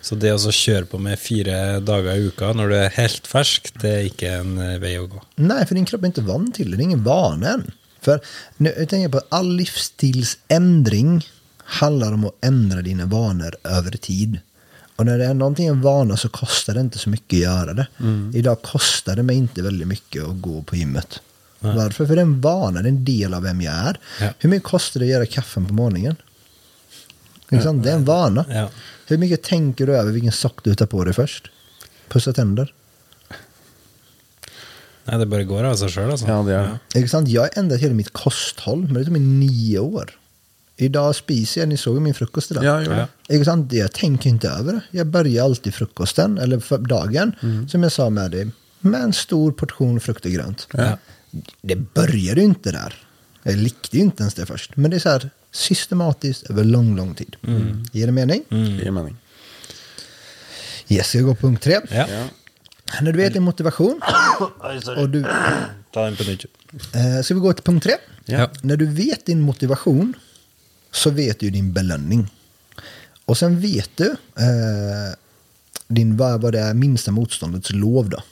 Så 0.00 0.14
det 0.14 0.30
å 0.32 0.38
så 0.38 0.52
kjøre 0.54 0.86
på 0.88 0.98
med 1.02 1.18
fire 1.18 1.80
dager 1.82 2.14
i 2.14 2.28
uka 2.30 2.52
når 2.54 2.70
du 2.70 2.76
er 2.78 2.94
helt 2.94 3.26
fersk, 3.26 3.72
det 3.82 3.90
er 3.90 4.06
ikke 4.06 4.30
en 4.40 4.54
eh, 4.62 4.76
vei 4.80 4.94
å 5.00 5.08
gå. 5.10 5.22
Nej, 5.42 5.66
för 5.66 5.74
din 5.74 5.88
kropp 5.88 6.02
är 6.02 6.06
inte 6.12 6.22
van 6.22 6.52
till 6.52 6.70
det. 6.70 6.76
Det 6.76 6.82
är 6.82 6.90
ingen 6.92 7.04
vana 7.04 7.48
än. 7.56 7.70
För 8.00 8.20
jag 8.56 8.88
tänker 8.88 9.08
på 9.08 9.18
att 9.18 9.32
all 9.34 9.56
livsstilsändring 9.56 11.26
handlar 11.58 12.12
om 12.12 12.24
att 12.24 12.44
ändra 12.44 12.82
dina 12.82 13.06
vanor 13.06 13.56
över 13.64 13.90
tid. 13.90 14.38
Och 14.98 15.06
när 15.06 15.18
det 15.18 15.24
är 15.24 15.34
någonting 15.34 15.66
en 15.66 15.82
vana 15.82 16.16
så 16.16 16.28
kostar 16.28 16.74
det 16.74 16.80
inte 16.80 16.98
så 16.98 17.10
mycket 17.10 17.36
att 17.36 17.42
göra 17.42 17.74
det. 17.74 17.86
Idag 18.34 18.62
kostar 18.62 19.16
det 19.16 19.22
mig 19.22 19.36
inte 19.36 19.62
väldigt 19.62 19.88
mycket 19.88 20.24
att 20.24 20.40
gå 20.40 20.62
på 20.62 20.76
gymmet. 20.76 21.20
Varför? 21.60 22.06
För 22.06 22.14
det 22.14 22.20
är 22.20 22.26
en 22.26 22.40
vana, 22.40 22.82
det 22.82 22.88
är 22.88 22.90
en 22.90 23.04
del 23.04 23.34
av 23.34 23.42
vem 23.42 23.60
jag 23.60 23.74
är. 23.74 23.98
Ja. 24.20 24.28
Hur 24.38 24.48
mycket 24.50 24.68
kostar 24.68 25.00
det 25.00 25.06
att 25.06 25.10
göra 25.10 25.26
kaffen 25.26 25.66
på 25.66 25.74
morgonen? 25.74 26.16
Sant? 27.62 27.84
Det 27.84 27.90
är 27.90 27.94
en 27.94 28.04
vana. 28.04 28.44
Ja. 28.48 28.70
Hur 29.06 29.18
mycket 29.18 29.42
tänker 29.42 29.86
du 29.86 29.96
över 29.96 30.12
vilken 30.12 30.32
sock 30.32 30.64
du 30.64 30.74
tar 30.74 30.86
på 30.86 31.04
dig 31.04 31.14
först? 31.14 31.50
Pussa 32.08 32.32
tänder. 32.32 32.72
Nei, 35.08 35.18
det 35.18 35.26
bare 35.26 35.44
går 35.48 35.64
av 35.64 35.76
seg 35.80 35.88
sjøl, 35.94 36.10
altså. 36.12 36.26
Ja, 36.28 36.42
det 36.44 36.56
er 36.56 36.72
det. 36.92 37.08
Sant? 37.08 37.30
Jeg 37.32 37.40
har 37.46 37.54
endret 37.56 37.80
hele 37.80 37.96
mitt 37.96 38.10
kosthold 38.12 38.90
med 38.90 39.00
liksom 39.00 39.16
i 39.16 39.22
nio 39.22 39.78
år. 39.78 40.10
I 40.80 40.88
dag 40.88 41.14
spiser 41.16 41.60
jeg, 41.60 41.68
ni 41.68 41.76
såg 41.76 41.96
min 42.02 42.14
frukost 42.14 42.50
idag. 42.50 42.64
Ja, 42.64 42.82
jag. 42.82 43.06
Ikke 43.28 43.44
sant? 43.44 43.72
Jag 43.72 43.92
tänker 43.92 44.30
inte 44.30 44.48
över 44.48 44.72
det. 44.72 44.98
Jag 44.98 45.06
börjar 45.06 45.44
alltid 45.44 45.74
frukosten, 45.74 46.38
eller 46.38 46.60
för 46.60 46.78
dagen, 46.78 47.32
som 47.68 47.82
jag 47.82 47.92
sa 47.92 48.10
med 48.10 48.30
dig, 48.30 48.50
med 48.80 49.00
en 49.02 49.12
stor 49.12 49.52
portion 49.52 50.00
frukt 50.00 50.24
och 50.24 50.30
grönt. 50.32 50.68
Det 51.62 51.76
började 51.76 52.40
ju 52.40 52.46
inte 52.46 52.72
där. 52.72 52.94
Jag 53.42 53.56
likte 53.56 53.96
ju 53.96 54.02
inte 54.02 54.22
ens 54.22 54.34
det 54.34 54.46
först. 54.46 54.76
Men 54.76 54.90
det 54.90 54.96
är 54.96 55.00
så 55.00 55.08
här 55.08 55.30
systematiskt 55.52 56.50
över 56.50 56.64
lång, 56.64 56.96
lång 56.96 57.14
tid. 57.14 57.36
Ger 57.92 58.06
det 58.06 58.12
mening? 58.12 58.44
Det 58.48 58.84
ger 58.84 58.90
mening. 58.90 59.16
Yes, 60.88 61.14
jag 61.14 61.24
går 61.24 61.34
på 61.34 61.46
punkt 61.46 61.62
tre. 61.62 61.80
Ja. 61.90 62.06
När 63.00 63.12
du 63.12 63.18
vet 63.18 63.32
din 63.32 63.42
motivation 63.42 64.00
och 64.98 65.08
du... 65.08 65.24
Ta 65.92 66.04
den 66.04 66.16
på 66.16 66.22
nytt. 66.22 66.44
Eh, 66.94 67.22
ska 67.22 67.34
vi 67.34 67.40
gå 67.40 67.52
till 67.52 67.64
punkt 67.64 67.82
tre? 67.82 67.92
Ja. 68.24 68.50
När 68.62 68.76
du 68.76 68.86
vet 68.86 69.26
din 69.26 69.40
motivation 69.40 70.14
så 70.90 71.10
vet 71.10 71.40
du 71.40 71.50
din 71.50 71.72
belöning. 71.72 72.30
Och 73.24 73.38
sen 73.38 73.60
vet 73.60 73.90
du 73.94 74.16
eh, 74.36 75.14
din, 75.88 76.16
vad, 76.16 76.40
vad 76.40 76.52
det 76.52 76.60
är 76.60 76.74
minsta 76.74 77.10
motståndets 77.10 77.70
lov. 77.70 78.08
Då. 78.08 78.22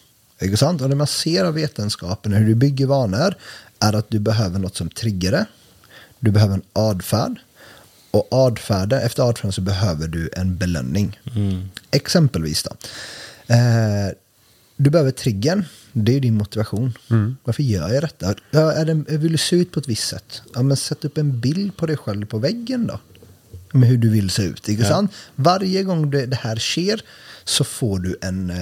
Inte 0.43 0.57
sant? 0.57 0.81
Och 0.81 0.89
det 0.89 0.97
man 0.97 1.07
ser 1.07 1.45
av 1.45 1.55
vetenskapen 1.55 2.33
hur 2.33 2.47
du 2.47 2.55
bygger 2.55 2.87
vanor 2.87 3.35
är 3.81 3.93
att 3.93 4.11
du 4.11 4.19
behöver 4.19 4.59
något 4.59 4.77
som 4.77 4.89
triggar 4.89 5.33
det. 5.33 5.47
Du 6.21 6.31
behöver 6.31 6.55
en 6.55 6.63
adfärd. 6.73 7.37
Och 8.11 8.29
adfärden, 8.31 9.03
efter 9.03 9.23
adfärden 9.23 9.53
så 9.53 9.61
behöver 9.61 10.09
du 10.09 10.31
en 10.37 10.57
belöning. 10.57 11.21
Exempelvis 11.91 12.63
då. 12.63 12.71
Eh, 13.55 14.13
du 14.77 14.91
behöver 14.91 15.11
triggern. 15.11 15.65
Det 15.99 16.17
är 16.17 16.21
din 16.21 16.35
motivation. 16.35 16.93
Varför 17.45 17.63
gör 17.63 17.89
jag 17.89 18.03
detta? 18.03 18.35
Ja, 18.51 18.73
är 18.73 18.85
det, 18.85 19.17
vill 19.17 19.33
du 19.33 19.39
se 19.39 19.57
ut 19.57 19.73
på 19.73 19.81
ett 19.81 19.89
visst 19.89 20.09
sätt? 20.09 20.43
Ja, 20.55 20.63
men 20.63 20.77
sätt 20.77 21.05
upp 21.05 21.19
en 21.19 21.41
bild 21.41 21.77
på 21.77 21.87
dig 21.87 21.97
själv 21.97 22.27
på 22.27 22.39
väggen 22.39 22.87
då. 22.87 23.01
Med 23.73 23.89
hur 23.89 23.97
du 23.97 24.11
vill 24.11 24.31
se 24.31 24.43
ut. 24.43 24.69
Inte 24.69 24.85
sant? 24.85 25.13
Varje 25.35 25.83
gång 25.83 26.11
det, 26.11 26.27
det 26.27 26.37
här 26.37 26.57
sker 26.57 27.03
så 27.45 27.65
får 27.65 27.99
du 27.99 28.17
en 28.21 28.51
eh, 28.51 28.57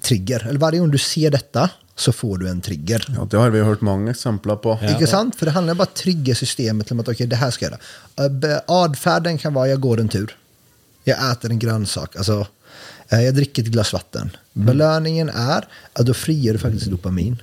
trigger. 0.00 0.46
Eller 0.48 0.58
varje 0.58 0.78
gång 0.78 0.90
du 0.90 0.98
ser 0.98 1.30
detta 1.30 1.70
så 1.94 2.12
får 2.12 2.38
du 2.38 2.48
en 2.48 2.60
trigger. 2.60 3.04
Ja, 3.08 3.26
det 3.30 3.36
har 3.36 3.50
vi 3.50 3.60
hört 3.60 3.80
många 3.80 4.10
exempel 4.10 4.56
på. 4.56 4.78
Inte 4.82 5.06
sant? 5.06 5.36
För 5.36 5.46
det 5.46 5.52
handlar 5.52 5.74
bara 5.74 5.82
om 5.82 5.88
att 5.92 5.94
trigga 5.94 6.34
systemet 6.34 6.86
till 6.86 7.00
att 7.00 7.08
okej, 7.08 7.26
det 7.26 7.36
här 7.36 7.50
ska 7.50 7.64
jag 7.64 7.78
göra. 8.42 8.60
Adfärden 8.66 9.38
kan 9.38 9.54
vara 9.54 9.68
jag 9.68 9.80
går 9.80 10.00
en 10.00 10.08
tur. 10.08 10.36
Jag 11.04 11.32
äter 11.32 11.50
en 11.50 11.58
grönsak. 11.58 12.16
Alltså, 12.16 12.46
jag 13.10 13.34
dricker 13.34 13.62
ett 13.62 13.68
glas 13.68 13.92
vatten. 13.92 14.30
Belöningen 14.52 15.28
är 15.28 15.68
att 15.92 16.06
då 16.06 16.14
frigör 16.14 16.52
du 16.52 16.58
faktiskt 16.58 16.86
dopamin. 16.86 17.42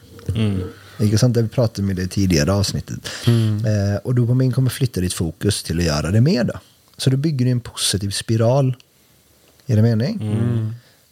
Inte 0.99 1.17
sant? 1.17 1.35
Det 1.35 1.41
vi 1.41 1.47
pratade 1.47 1.87
med 1.87 1.95
det 1.95 2.07
tidigare 2.07 2.53
avsnittet. 2.53 3.09
Eh, 3.27 3.97
och 4.03 4.15
dopamin 4.15 4.51
kommer 4.51 4.69
flytta 4.69 5.01
ditt 5.01 5.13
fokus 5.13 5.63
till 5.63 5.79
att 5.79 5.85
göra 5.85 6.11
det 6.11 6.21
mer. 6.21 6.43
Då. 6.43 6.53
Så 6.97 7.09
då 7.09 7.17
bygger 7.17 7.45
du 7.45 7.51
en 7.51 7.59
positiv 7.59 8.09
spiral. 8.09 8.75
Är 9.65 9.75
det 9.75 9.81
mening? 9.81 10.19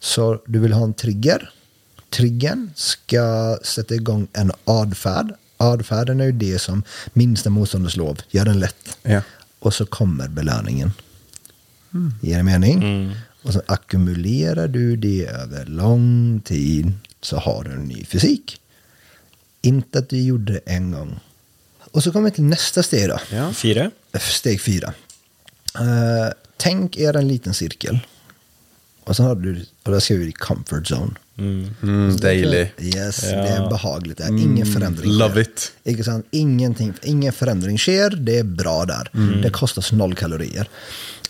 Så 0.00 0.42
du 0.46 0.58
vill 0.58 0.72
ha 0.72 0.84
en 0.84 0.94
trigger. 0.94 1.50
Triggern 2.10 2.70
ska 2.74 3.58
sätta 3.62 3.94
igång 3.94 4.28
en 4.32 4.52
adfärd. 4.64 5.32
Adfärden 5.56 6.20
är 6.20 6.24
ju 6.24 6.32
det 6.32 6.58
som 6.58 6.82
minsta 7.12 7.50
motståndets 7.50 7.96
lov 7.96 8.20
gör 8.30 8.44
den 8.44 8.60
lätt. 8.60 8.98
Ja. 9.02 9.20
Och 9.58 9.74
så 9.74 9.86
kommer 9.86 10.28
belöningen. 10.28 10.92
Ger 12.22 12.36
det 12.36 12.42
mening? 12.42 13.14
Och 13.46 13.52
så 13.52 13.62
ackumulerar 13.66 14.68
du 14.68 14.96
det 14.96 15.26
över 15.26 15.66
lång 15.66 16.40
tid 16.44 16.92
så 17.20 17.36
har 17.36 17.64
du 17.64 17.70
en 17.70 17.84
ny 17.84 18.04
fysik. 18.04 18.60
Inte 19.62 19.98
att 19.98 20.08
du 20.08 20.20
gjorde 20.22 20.52
det 20.52 20.60
en 20.66 20.90
gång. 20.92 21.20
Och 21.90 22.02
så 22.02 22.12
kommer 22.12 22.30
vi 22.30 22.34
till 22.34 22.44
nästa 22.44 22.82
steg 22.82 23.08
då. 23.08 23.18
Ja. 23.32 23.52
Fire? 23.52 23.90
Steg 24.20 24.60
fyra. 24.60 24.94
Eh, 25.74 26.32
tänk 26.56 26.96
er 26.96 27.16
en 27.16 27.28
liten 27.28 27.54
cirkel. 27.54 27.98
Och 29.04 29.16
så 29.16 29.22
har 29.22 29.34
du, 29.34 29.66
och 29.82 29.92
där 29.92 30.00
skriver 30.00 30.24
vi 30.24 30.32
comfort 30.32 30.90
zone. 30.90 31.14
Mm, 31.38 32.16
daily. 32.16 32.66
Yes, 32.78 33.20
det 33.20 33.34
är 33.34 33.68
behagligt. 33.70 34.18
Det 34.18 34.24
är 34.24 34.28
ingen 34.28 34.66
förändring. 34.66 35.10
love 35.12 35.44
sker. 35.44 36.18
it. 36.20 36.22
Ingenting, 36.30 36.94
ingen 37.02 37.32
förändring 37.32 37.78
sker, 37.78 38.10
det 38.10 38.38
är 38.38 38.44
bra 38.44 38.84
där. 38.84 39.10
Mm. 39.14 39.42
Det 39.42 39.50
kostar 39.50 39.94
noll 39.94 40.14
kalorier. 40.14 40.68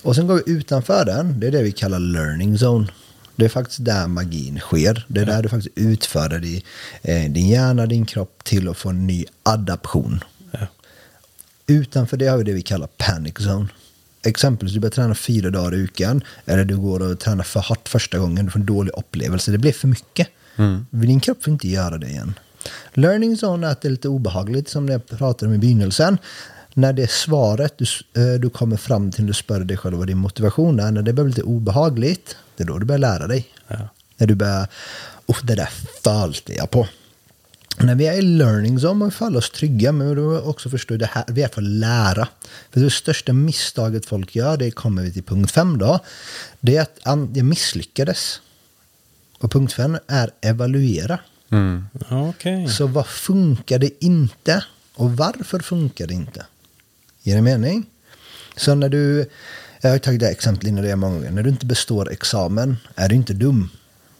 Och 0.07 0.17
sen 0.17 0.27
går 0.27 0.35
vi 0.35 0.53
utanför 0.53 1.05
den, 1.05 1.41
det 1.41 1.47
är 1.47 1.51
det 1.51 1.63
vi 1.63 1.73
kallar 1.73 1.99
learning 1.99 2.55
zone. 2.55 2.87
Det 3.37 3.45
är 3.45 3.49
faktiskt 3.49 3.85
där 3.85 4.07
magin 4.07 4.59
sker. 4.59 5.07
Det 5.09 5.21
är 5.21 5.27
där 5.27 5.43
du 5.43 5.49
faktiskt 5.49 5.79
utför 5.79 6.45
i 6.45 6.65
eh, 7.03 7.31
din 7.31 7.49
hjärna, 7.49 7.87
din 7.87 8.07
kropp 8.07 8.45
till 8.45 8.69
att 8.69 8.77
få 8.77 8.89
en 8.89 9.07
ny 9.07 9.25
adaption. 9.43 10.25
Ja. 10.51 10.59
Utanför 11.67 12.17
det 12.17 12.27
har 12.27 12.39
vi 12.39 12.45
det 12.45 12.53
vi 12.53 12.63
kallar 12.63 12.87
panic 12.87 13.35
zone. 13.35 13.69
Exempelvis 14.23 14.75
du 14.75 14.81
börjar 14.81 14.91
träna 14.91 15.15
fyra 15.15 15.51
dagar 15.51 15.75
i 15.75 15.83
veckan. 15.83 16.25
Eller 16.45 16.65
du 16.65 16.77
går 16.77 17.03
och 17.03 17.21
tränar 17.21 17.45
för 17.45 17.61
hårt 17.61 17.89
första 17.89 18.19
gången. 18.19 18.45
Du 18.45 18.51
får 18.51 18.61
en 18.61 18.67
dålig 18.67 18.93
upplevelse. 18.97 19.51
Det 19.51 19.59
blir 19.59 19.73
för 19.73 19.89
mycket. 19.89 20.29
Din 20.91 21.21
kropp 21.21 21.45
får 21.45 21.53
inte 21.53 21.69
göra 21.69 21.99
det 21.99 22.07
igen. 22.07 22.35
Learning 22.95 23.37
zone 23.37 23.67
är 23.67 23.71
att 23.71 23.81
det 23.81 23.89
är 23.89 23.91
lite 23.91 24.09
obehagligt 24.09 24.69
som 24.69 24.89
jag 24.89 25.07
pratade 25.07 25.49
om 25.49 25.55
i 25.55 25.59
begynnelsen. 25.59 26.19
När 26.79 26.93
det 26.93 27.11
svaret 27.11 27.79
du, 27.79 27.85
eh, 28.23 28.41
du 28.41 28.51
kommer 28.51 28.77
fram 28.77 29.11
till, 29.11 29.27
du 29.27 29.33
spör 29.33 29.61
dig 29.61 29.77
själv 29.77 29.99
vad 29.99 30.07
din 30.07 30.19
motivation 30.19 30.81
är. 30.81 30.91
När 30.91 31.03
det 31.03 31.13
börjar 31.13 31.25
bli 31.25 31.35
lite 31.35 31.43
obehagligt, 31.43 32.37
det 32.57 32.63
är 32.63 32.67
då 32.67 32.79
du 32.79 32.87
börjar 32.87 32.99
lära 32.99 33.27
dig. 33.27 33.49
När 34.17 34.27
du 34.27 34.35
börjar, 34.35 34.69
oh, 35.27 35.37
det 35.43 35.55
där 35.55 35.69
följde 36.03 36.55
jag 36.55 36.71
på. 36.71 36.89
När 37.79 37.95
vi 37.95 38.07
är 38.07 38.13
i 38.13 38.23
learning 38.23 38.77
zone 38.79 38.95
man 38.95 39.11
faller 39.11 39.39
oss 39.39 39.51
trygga, 39.51 39.93
men 39.93 40.15
då 40.17 40.41
också 40.41 40.71
förstå 40.71 40.97
det 40.97 41.07
här, 41.07 41.25
vi 41.29 41.43
är 41.43 41.49
för 41.49 41.63
att 41.63 41.69
lära. 41.69 42.29
För 42.73 42.81
det 42.81 42.91
största 42.91 43.33
misstaget 43.33 44.07
folk 44.07 44.37
gör, 44.37 44.57
det 44.57 44.71
kommer 44.71 45.03
vi 45.03 45.13
till 45.13 45.25
punkt 45.25 45.51
fem 45.51 45.79
då, 45.79 45.99
det 46.61 46.77
är 46.77 46.83
att 46.83 46.99
jag 47.35 47.45
misslyckades. 47.45 48.41
Och 49.39 49.53
punkt 49.53 49.73
fem 49.73 49.99
är 50.07 50.31
evaluera. 50.41 51.19
Okej. 52.11 52.69
Så 52.69 52.87
vad 52.87 53.07
funkar 53.07 53.79
det 53.79 54.05
inte? 54.05 54.65
Och 54.95 55.17
varför 55.17 55.59
funkar 55.59 56.07
det 56.07 56.15
inte? 56.15 56.47
Ger 57.27 57.37
det 57.37 57.43
mening? 57.43 57.87
Så 58.57 58.75
när 58.75 58.89
du, 58.89 59.31
jag 59.81 59.91
har 59.91 59.99
tagit 59.99 60.21
det 60.21 60.29
exemplet 60.29 60.69
innan 60.69 60.85
det 60.85 60.91
är 60.91 60.97
många 60.97 61.15
gånger, 61.15 61.31
när 61.31 61.43
du 61.43 61.51
inte 61.51 61.67
består 61.67 62.13
examen 62.13 62.77
är 62.95 63.09
du 63.09 63.15
inte 63.15 63.33
dum. 63.33 63.69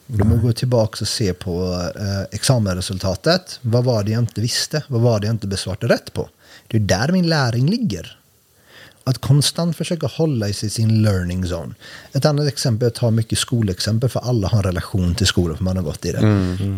Du 0.07 0.25
måste 0.25 0.47
gå 0.47 0.53
tillbaka 0.53 0.99
och 1.01 1.09
se 1.09 1.33
på 1.33 1.83
eh, 1.97 2.23
examenresultatet. 2.31 3.59
Vad 3.63 3.85
var 3.85 4.05
det 4.05 4.11
jag 4.11 4.23
inte 4.23 4.41
visste? 4.41 4.83
Vad 4.89 5.01
var 5.01 5.21
det 5.21 5.27
jag 5.27 5.35
inte 5.35 5.47
besvarade 5.47 5.89
rätt 5.89 6.13
på? 6.13 6.29
Det 6.67 6.77
är 6.77 6.81
där 6.81 7.13
min 7.13 7.29
läring 7.29 7.71
ligger. 7.71 8.19
Att 9.05 9.19
konstant 9.19 9.77
försöka 9.77 10.07
hålla 10.07 10.49
i 10.49 10.53
sig 10.53 10.71
sin 10.71 11.03
learning 11.03 11.43
zone. 11.45 11.75
Ett 12.13 12.25
annat 12.25 12.49
exempel, 12.49 12.87
jag 12.87 12.95
tar 12.95 13.11
mycket 13.11 13.39
skolexempel 13.39 14.11
för 14.11 14.21
alla 14.21 14.49
har 14.49 14.59
en 14.59 14.65
relation 14.65 15.15
till 15.15 15.27
skolan 15.27 15.57
för 15.57 15.65
man 15.65 15.77
har 15.77 15.85
gått 15.85 16.05
i 16.05 16.13
det. 16.13 16.21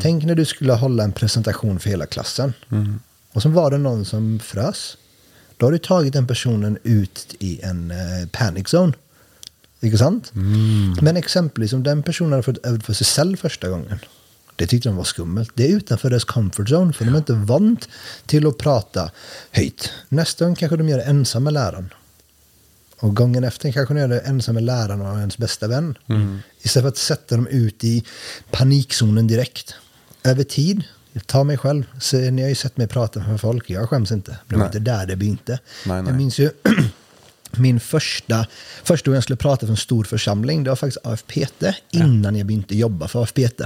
Tänk 0.02 0.25
när 0.25 0.35
du 0.35 0.44
skulle 0.44 0.73
hålla 0.73 1.04
en 1.04 1.12
presentation 1.12 1.78
för 1.80 1.90
hela 1.90 2.06
klassen. 2.06 2.52
Och 3.32 3.42
så 3.42 3.49
var 3.49 3.70
det 3.70 3.78
någon 3.78 4.04
som 4.04 4.40
frös. 4.40 4.97
Då 5.58 5.66
har 5.66 5.72
du 5.72 5.78
tagit 5.78 6.12
den 6.12 6.26
personen 6.26 6.78
ut 6.82 7.36
i 7.38 7.60
en 7.62 7.90
eh, 7.90 8.28
panic 8.32 8.74
zone. 8.74 8.92
Inte 9.80 9.98
sant? 9.98 10.30
Men 11.02 11.16
exempelvis 11.16 11.72
om 11.72 11.82
den 11.82 12.02
personen 12.02 12.32
hade 12.32 12.42
fått 12.42 12.66
öva 12.66 12.80
för 12.80 12.92
sig 12.92 13.06
själv 13.06 13.36
första 13.36 13.68
gången. 13.68 13.98
Det 14.56 14.66
tyckte 14.66 14.88
de 14.88 14.96
var 14.96 15.04
skummelt. 15.04 15.50
Det 15.54 15.64
är 15.64 15.76
utanför 15.76 16.10
deras 16.10 16.24
comfort 16.24 16.68
zone. 16.68 16.92
För 16.92 17.04
de 17.04 17.14
är 17.14 17.18
inte 17.18 17.32
vant 17.32 17.88
till 18.26 18.46
att 18.46 18.58
prata 18.58 19.10
höjt. 19.50 19.90
Nästa 20.08 20.44
gång 20.44 20.54
kanske 20.54 20.76
de 20.76 20.88
gör 20.88 20.98
det 20.98 21.04
ensam 21.04 21.44
med 21.44 21.52
läraren. 21.52 21.92
Och 23.00 23.16
gången 23.16 23.44
efter 23.44 23.72
kanske 23.72 23.94
de 23.94 24.00
gör 24.00 24.08
det 24.08 24.20
ensam 24.20 24.54
med 24.54 24.64
läraren 24.64 25.00
och 25.00 25.18
ens 25.18 25.38
bästa 25.38 25.68
vän. 25.68 25.98
Istället 26.62 26.84
för 26.84 26.88
att 26.88 26.96
sätta 26.96 27.36
dem 27.36 27.46
ut 27.46 27.84
i 27.84 28.04
panikzonen 28.50 29.26
direkt. 29.26 29.74
Över 30.24 30.44
tid, 30.44 30.84
jag 31.18 31.26
tar 31.26 31.44
mig 31.44 31.56
själv. 31.58 31.84
Så 32.00 32.16
ni 32.16 32.42
har 32.42 32.48
ju 32.48 32.54
sett 32.54 32.76
mig 32.76 32.87
prata 32.87 33.20
med 33.20 33.40
folk. 33.40 33.70
Jag 33.70 33.88
skäms 33.90 34.12
inte. 34.12 34.38
Det 34.46 34.56
var 34.56 34.66
inte 34.66 34.78
där 34.78 35.06
det 35.06 35.16
begynte. 35.16 35.58
Nej, 35.87 36.02
nej. 36.02 36.10
Jag 36.10 36.16
minns 36.16 36.38
ju 36.38 36.50
min 37.56 37.80
första, 37.80 38.46
första 38.84 39.10
gången 39.10 39.16
jag 39.16 39.22
skulle 39.22 39.36
prata 39.36 39.66
för 39.66 39.72
en 39.72 39.76
stor 39.76 40.04
församling, 40.04 40.64
det 40.64 40.70
var 40.70 40.76
faktiskt 40.76 41.06
AFPT, 41.06 41.64
innan 41.90 42.36
jag 42.36 42.46
började 42.46 42.74
jobba 42.74 43.08
för 43.08 43.22
AFPT. 43.22 43.60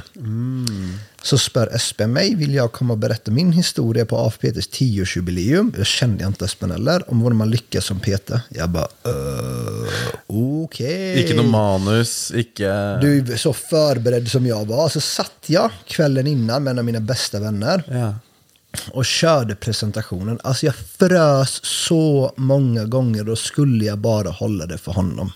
Så 1.23 1.39
spör 1.39 1.75
Espen 1.75 2.13
mig, 2.13 2.35
vill 2.35 2.55
jag 2.55 2.73
komma 2.73 2.93
och 2.93 2.99
berätta 2.99 3.31
min 3.31 3.53
historia 3.53 4.07
på 4.07 4.19
AFPTs 4.19 4.69
10-årsjubileum? 4.71 5.75
Jag 5.77 5.87
kände 5.87 6.23
jag 6.23 6.31
inte 6.31 6.45
Espen 6.45 6.71
heller, 6.71 7.11
om 7.11 7.23
hur 7.23 7.31
man 7.31 7.51
lyckas 7.51 7.85
som 7.85 8.01
PT. 8.01 8.31
Jag 8.49 8.71
bara, 8.71 8.89
uh, 9.07 9.89
okej. 10.27 11.23
Ikke 11.23 11.37
noe 11.39 11.47
manus, 11.47 12.33
ikke 12.35 12.99
Du 13.03 13.19
är 13.19 13.37
så 13.37 13.53
förberedd 13.53 14.31
som 14.31 14.47
jag 14.47 14.67
var, 14.67 14.89
så 14.89 15.01
satt 15.01 15.45
jag 15.47 15.71
kvällen 15.87 16.27
innan 16.27 16.65
med 16.65 16.71
en 16.71 16.79
av 16.79 16.85
mina 16.85 17.01
bästa 17.01 17.41
vänner 17.41 17.83
Ja. 17.89 18.15
Och 18.93 19.05
körde 19.05 19.55
presentationen. 19.55 20.39
Alltså 20.45 20.67
jag 20.67 20.75
frös 20.75 21.61
så 21.65 22.33
många 22.37 22.85
gånger 22.85 23.29
och 23.29 23.39
skulle 23.39 23.85
jag 23.85 23.99
bara 23.99 24.31
hålla 24.31 24.67
det 24.67 24.79
för 24.79 24.93
honom. 24.93 25.33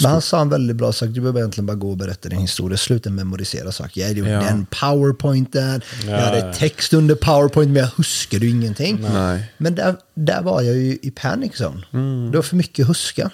Men 0.00 0.10
han 0.10 0.22
sa 0.22 0.40
en 0.40 0.48
väldigt 0.48 0.76
bra 0.76 0.92
sak, 0.92 1.08
du 1.08 1.20
behöver 1.20 1.40
egentligen 1.40 1.66
bara 1.66 1.76
gå 1.76 1.90
och 1.90 1.96
berätta 1.96 2.28
din 2.28 2.38
historia, 2.38 2.78
sluta 2.78 3.10
memorisera 3.10 3.72
saker. 3.72 4.00
Jag 4.00 4.12
gjorde 4.12 4.30
Ja. 4.30 4.40
den 4.40 4.66
powerpointen, 4.80 5.80
jag 6.06 6.20
Ja, 6.20 6.24
hade 6.24 6.38
ja. 6.38 6.52
text 6.52 6.92
under 6.92 7.14
powerpoint, 7.14 7.70
men 7.70 7.82
jag 7.82 7.90
huskade 7.96 8.46
ju 8.46 8.50
ingenting. 8.52 9.00
Nej. 9.12 9.52
Men 9.58 9.74
där, 9.74 9.96
där 10.14 10.42
var 10.42 10.62
jag 10.62 10.76
ju 10.76 10.98
i 11.02 11.10
panic 11.10 11.52
zone. 11.60 11.82
Det 12.30 12.36
var 12.38 12.42
för 12.42 12.56
mycket 12.56 12.88
huska. 12.88 13.30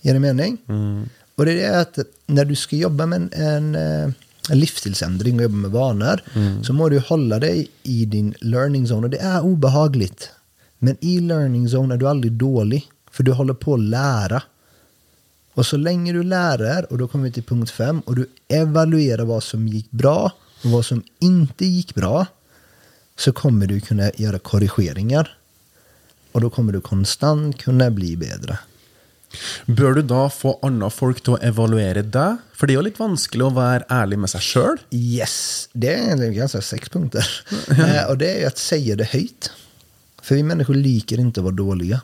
Ger 0.00 0.12
det 0.14 0.20
mening? 0.20 0.58
Och 1.36 1.44
det 1.44 1.52
är 1.52 1.56
det 1.72 1.80
att 1.80 1.98
när 2.26 2.44
du 2.44 2.54
ska 2.56 2.76
jobba 2.76 3.06
med 3.06 3.16
en, 3.32 3.32
en, 3.42 3.74
eh, 3.74 4.10
en 4.50 4.58
livsstilsändring 4.58 5.36
och 5.36 5.42
jobba 5.42 5.56
med 5.56 5.70
vanor 5.70 6.20
så 6.62 6.72
må 6.72 6.88
du 6.88 6.98
hålla 6.98 7.38
dig 7.38 7.68
i 7.82 8.04
din 8.04 8.34
learning 8.40 8.84
zone. 8.84 9.04
Och 9.04 9.10
det 9.10 9.18
är 9.18 9.40
obehagligt. 9.40 10.30
Men 10.78 10.96
i 11.00 11.20
learning 11.20 11.66
zone 11.66 11.94
är 11.94 11.98
du 11.98 12.08
aldrig 12.08 12.32
dålig. 12.32 12.90
För 13.10 13.22
du 13.22 13.32
håller 13.32 13.54
på 13.54 13.74
att 13.74 13.80
lära. 13.80 14.42
Och 15.54 15.66
så 15.66 15.76
länge 15.76 16.12
du 16.12 16.22
lär 16.22 16.92
och 16.92 16.98
då 16.98 17.08
kommer 17.08 17.24
vi 17.24 17.32
till 17.32 17.42
punkt 17.42 17.70
fem 17.70 18.00
och 18.00 18.16
du 18.16 18.30
evaluerar 18.48 19.24
vad 19.24 19.42
som 19.42 19.68
gick 19.68 19.90
bra 19.90 20.32
och 20.64 20.70
vad 20.70 20.84
som 20.84 21.02
inte 21.18 21.66
gick 21.66 21.94
bra 21.94 22.26
så 23.18 23.32
kommer 23.32 23.66
du 23.66 23.80
kunna 23.80 24.10
göra 24.16 24.38
korrigeringar. 24.38 25.38
Och 26.32 26.40
då 26.40 26.50
kommer 26.50 26.72
du 26.72 26.80
konstant 26.80 27.58
kunna 27.58 27.90
bli 27.90 28.16
bättre. 28.16 28.58
Bør 29.66 29.94
du 29.94 30.02
da 30.02 30.28
få 30.30 30.58
andre 30.62 30.90
folk 30.90 31.22
til 31.24 31.34
å 31.36 31.38
evaluere 31.42 32.02
deg? 32.02 32.36
For 32.54 32.66
det 32.66 32.74
er 32.74 32.80
jo 32.80 32.86
litt 32.88 32.98
vanskelig 33.00 33.44
å 33.46 33.54
være 33.56 33.84
ærlig 33.90 34.18
med 34.18 34.30
seg 34.30 34.40
sjøl. 34.46 34.78
Yes, 34.94 35.68
det 35.72 35.92
är 35.94 36.02
egentligen 36.04 36.34
ganska 36.34 36.60
sex 36.62 36.88
punkter. 36.88 37.26
Eh, 37.78 38.04
och 38.10 38.18
det 38.18 38.42
är 38.42 38.46
att 38.46 38.58
säga 38.58 38.96
det 38.96 39.04
höjt. 39.04 39.50
För 40.22 40.34
vi 40.34 40.42
människor 40.42 40.74
liker 40.74 41.20
inte 41.20 41.40
att 41.40 41.44
vara 41.44 41.54
dåliga. 41.54 42.00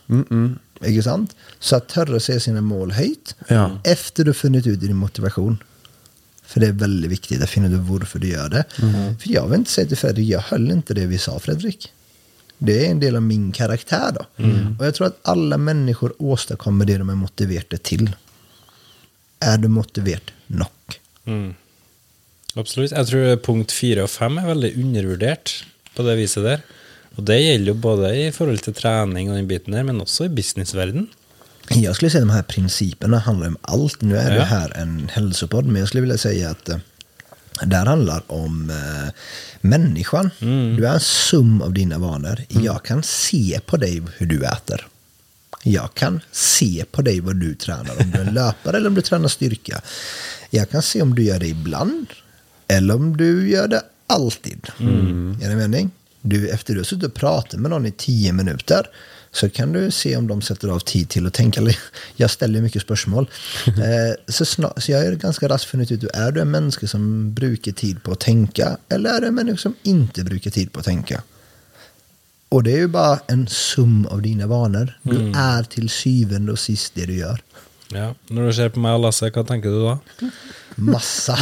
Inte 0.84 1.02
sant? 1.02 1.36
Så 1.58 1.76
att 1.76 1.88
törra 1.88 2.20
säga 2.20 2.40
sina 2.40 2.60
mål 2.60 2.92
höjt 2.92 3.34
Ja. 3.48 3.70
efter 3.84 4.24
du 4.24 4.34
funnit 4.34 4.66
ut 4.66 4.80
din 4.80 4.96
motivation. 4.96 5.58
För 6.44 6.60
det 6.60 6.66
är 6.66 6.72
väldigt 6.72 7.10
viktigt 7.10 7.42
att 7.42 7.50
finna 7.50 7.66
ut 7.68 7.80
varför 7.88 8.18
du 8.18 8.28
gör 8.28 8.48
det. 8.48 8.64
För 9.20 9.30
jag 9.32 9.46
vill 9.48 9.58
inte 9.58 9.70
säga 9.70 9.86
till 9.88 9.96
Fredrik, 9.96 10.28
jag 10.28 10.40
höll 10.40 10.70
inte 10.70 10.94
det 10.94 11.06
vi 11.06 11.18
sa 11.18 11.38
Fredrik. 11.38 11.92
Det 12.62 12.86
är 12.86 12.90
en 12.90 13.00
del 13.00 13.16
av 13.16 13.22
min 13.22 13.52
karaktär 13.52 14.12
då. 14.12 14.26
Och 14.78 14.86
jag 14.86 14.94
tror 14.94 15.06
att 15.06 15.18
alla 15.22 15.58
människor 15.58 16.12
åstadkommer 16.18 16.84
det 16.84 16.98
de 16.98 17.10
är 17.10 17.14
motiverade 17.14 17.78
till. 17.78 18.10
Är 19.40 19.58
du 19.58 19.68
motiverad 19.68 20.30
nog? 20.46 20.68
Absolutt. 22.54 22.92
Jeg 22.92 23.06
tror 23.06 23.36
punkt 23.46 23.72
fire 23.72 24.02
og 24.04 24.10
fem 24.10 24.38
er 24.42 24.48
veldig 24.50 24.72
undervurdert 24.82 25.52
på 25.94 26.02
det 26.06 26.16
viset 26.18 26.44
der. 26.44 26.64
Og 27.16 27.24
det 27.28 27.36
gjelder 27.40 27.72
jo 27.72 27.78
både 27.78 28.10
i 28.26 28.30
forhold 28.34 28.58
til 28.64 28.74
trening 28.74 29.30
og 29.30 29.36
den 29.38 29.48
biten 29.50 29.72
der, 29.76 29.86
men 29.86 30.00
også 30.02 30.26
i 30.26 30.34
businessverden. 30.34 31.08
Jag 31.70 31.94
skulle 31.96 32.10
säga 32.10 32.22
att 32.22 32.28
de 32.28 32.34
här 32.34 32.42
principerna 32.42 33.18
handlar 33.18 33.46
om 33.46 33.56
allt. 33.62 34.02
Nu 34.02 34.16
är 34.16 34.30
det 34.30 34.36
Ja. 34.36 34.42
här 34.44 34.70
en 34.76 35.08
hälsopodd, 35.12 35.66
men 35.66 35.76
jag 35.80 35.88
skulle 35.88 36.00
vilja 36.00 36.18
säga 36.18 36.50
att 36.50 36.70
det 37.62 37.76
här 37.76 37.86
handlar 37.86 38.22
om 38.26 38.70
eh, 38.70 39.12
människan. 39.60 40.30
Du 40.76 40.86
är 40.86 40.94
en 40.94 41.00
sum 41.00 41.62
av 41.62 41.72
dina 41.72 41.98
vanor. 41.98 42.44
Jag 42.48 42.84
kan 42.84 43.02
se 43.02 43.60
på 43.66 43.76
dig 43.76 44.02
hur 44.16 44.26
du 44.26 44.44
äter. 44.44 44.86
Jag 45.62 45.94
kan 45.94 46.20
se 46.32 46.84
på 46.90 47.02
dig 47.02 47.20
vad 47.20 47.36
du 47.36 47.54
tränar. 47.54 48.00
Om 48.00 48.10
du 48.10 48.18
är 48.18 48.24
en 48.24 48.34
löpare 48.34 48.76
eller 48.76 48.88
om 48.88 48.94
du 48.94 49.00
tränar 49.02 49.28
styrka. 49.28 49.80
Jag 50.50 50.70
kan 50.70 50.82
se 50.82 51.02
om 51.02 51.14
du 51.14 51.22
gör 51.22 51.38
det 51.38 51.48
ibland. 51.48 52.06
Eller 52.68 52.94
om 52.94 53.16
du 53.16 53.50
gör 53.50 53.68
det 53.68 53.82
alltid. 54.06 54.66
Är 55.42 55.48
det 55.48 55.56
mening? 55.56 55.90
Du, 56.22 56.48
efter 56.48 56.74
du 56.74 56.80
har 56.80 56.84
suttit 56.84 57.04
och 57.04 57.14
pratat 57.14 57.60
med 57.60 57.70
någon 57.70 57.86
i 57.86 57.92
tio 57.92 58.32
minuter 58.32 58.86
så 59.32 59.50
kan 59.50 59.72
du 59.72 59.90
se 59.90 60.16
om 60.16 60.26
de 60.26 60.42
sätter 60.42 60.68
av 60.68 60.78
tid 60.78 61.08
till 61.08 61.26
att 61.26 61.34
tänka. 61.34 61.60
Jag 62.16 62.30
ställer 62.30 62.60
mycket 62.60 62.82
spörsmål. 62.82 63.30
Eh, 63.66 64.14
så, 64.28 64.44
snar, 64.44 64.72
så 64.76 64.92
jag 64.92 65.06
är 65.06 65.12
ganska 65.12 65.48
raskt 65.48 65.70
funnit 65.70 65.92
ut, 65.92 66.04
är 66.04 66.32
du 66.32 66.40
en 66.40 66.50
människa 66.50 66.86
som 66.86 67.34
brukar 67.34 67.72
tid 67.72 68.02
på 68.02 68.12
att 68.12 68.20
tänka 68.20 68.76
eller 68.88 69.10
är 69.10 69.20
du 69.20 69.26
en 69.26 69.34
människa 69.34 69.56
som 69.56 69.74
inte 69.82 70.24
brukar 70.24 70.50
tid 70.50 70.72
på 70.72 70.80
att 70.80 70.86
tänka? 70.86 71.22
Och 72.48 72.62
det 72.62 72.72
är 72.72 72.76
ju 72.76 72.88
bara 72.88 73.20
en 73.26 73.46
sum 73.46 74.06
av 74.06 74.22
dina 74.22 74.46
vanor. 74.46 74.98
Du 75.02 75.32
är 75.36 75.62
till 75.62 75.88
syvende 75.88 76.52
och 76.52 76.58
sist 76.58 76.92
det 76.94 77.06
du 77.06 77.16
gör. 77.16 77.42
Ja. 77.94 78.12
Når 78.30 78.50
du 78.50 78.54
ser 78.54 78.70
på 78.74 78.82
meg 78.82 78.98
og 78.98 79.04
Lasse, 79.06 79.30
hva 79.34 79.44
tenker 79.46 79.74
du 79.74 79.82
da? 79.84 79.96
Massa. 80.80 81.34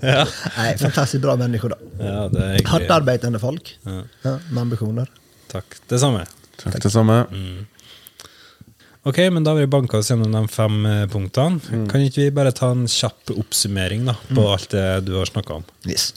Nej, 0.00 0.78
fantastiskt 0.78 1.22
bra 1.22 1.36
människor 1.36 1.68
då. 1.68 1.76
Ja, 2.00 2.28
det 2.32 2.44
er 2.44 2.66
Hårt 2.70 2.90
arbetande 2.90 3.38
folk. 3.38 3.76
Ja, 3.84 4.38
med 4.50 4.60
ambitioner. 4.60 5.10
Takk. 5.52 5.76
Det 5.88 5.98
samme. 6.02 6.24
Takk 6.62 6.80
det 6.82 6.90
samme. 6.90 7.20
Ok, 9.06 9.18
men 9.30 9.44
da 9.44 9.52
har 9.52 9.60
vi 9.60 9.66
banka 9.70 9.98
oss 10.00 10.10
gjennom 10.10 10.32
de 10.32 10.48
fem 10.50 10.80
eh, 10.86 11.04
punktene. 11.06 11.86
Kan 11.90 12.02
ikke 12.02 12.24
vi 12.24 12.30
bare 12.34 12.50
ta 12.56 12.72
en 12.74 12.88
kjapp 12.90 13.30
oppsummering 13.36 14.08
da, 14.08 14.16
på 14.34 14.48
alt 14.50 14.72
det 14.74 14.86
du 15.06 15.12
har 15.14 15.28
snakka 15.30 15.60
om? 15.60 15.64
Yes. 15.86 16.08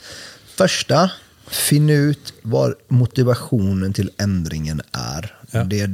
Första, 0.58 1.10
finn 1.46 1.90
ut 1.90 2.32
vad 2.42 2.74
motivationen 2.88 3.92
till 3.92 4.10
ändringen 4.18 4.82
är. 4.92 5.36
Ja. 5.52 5.64
Det, 5.64 5.86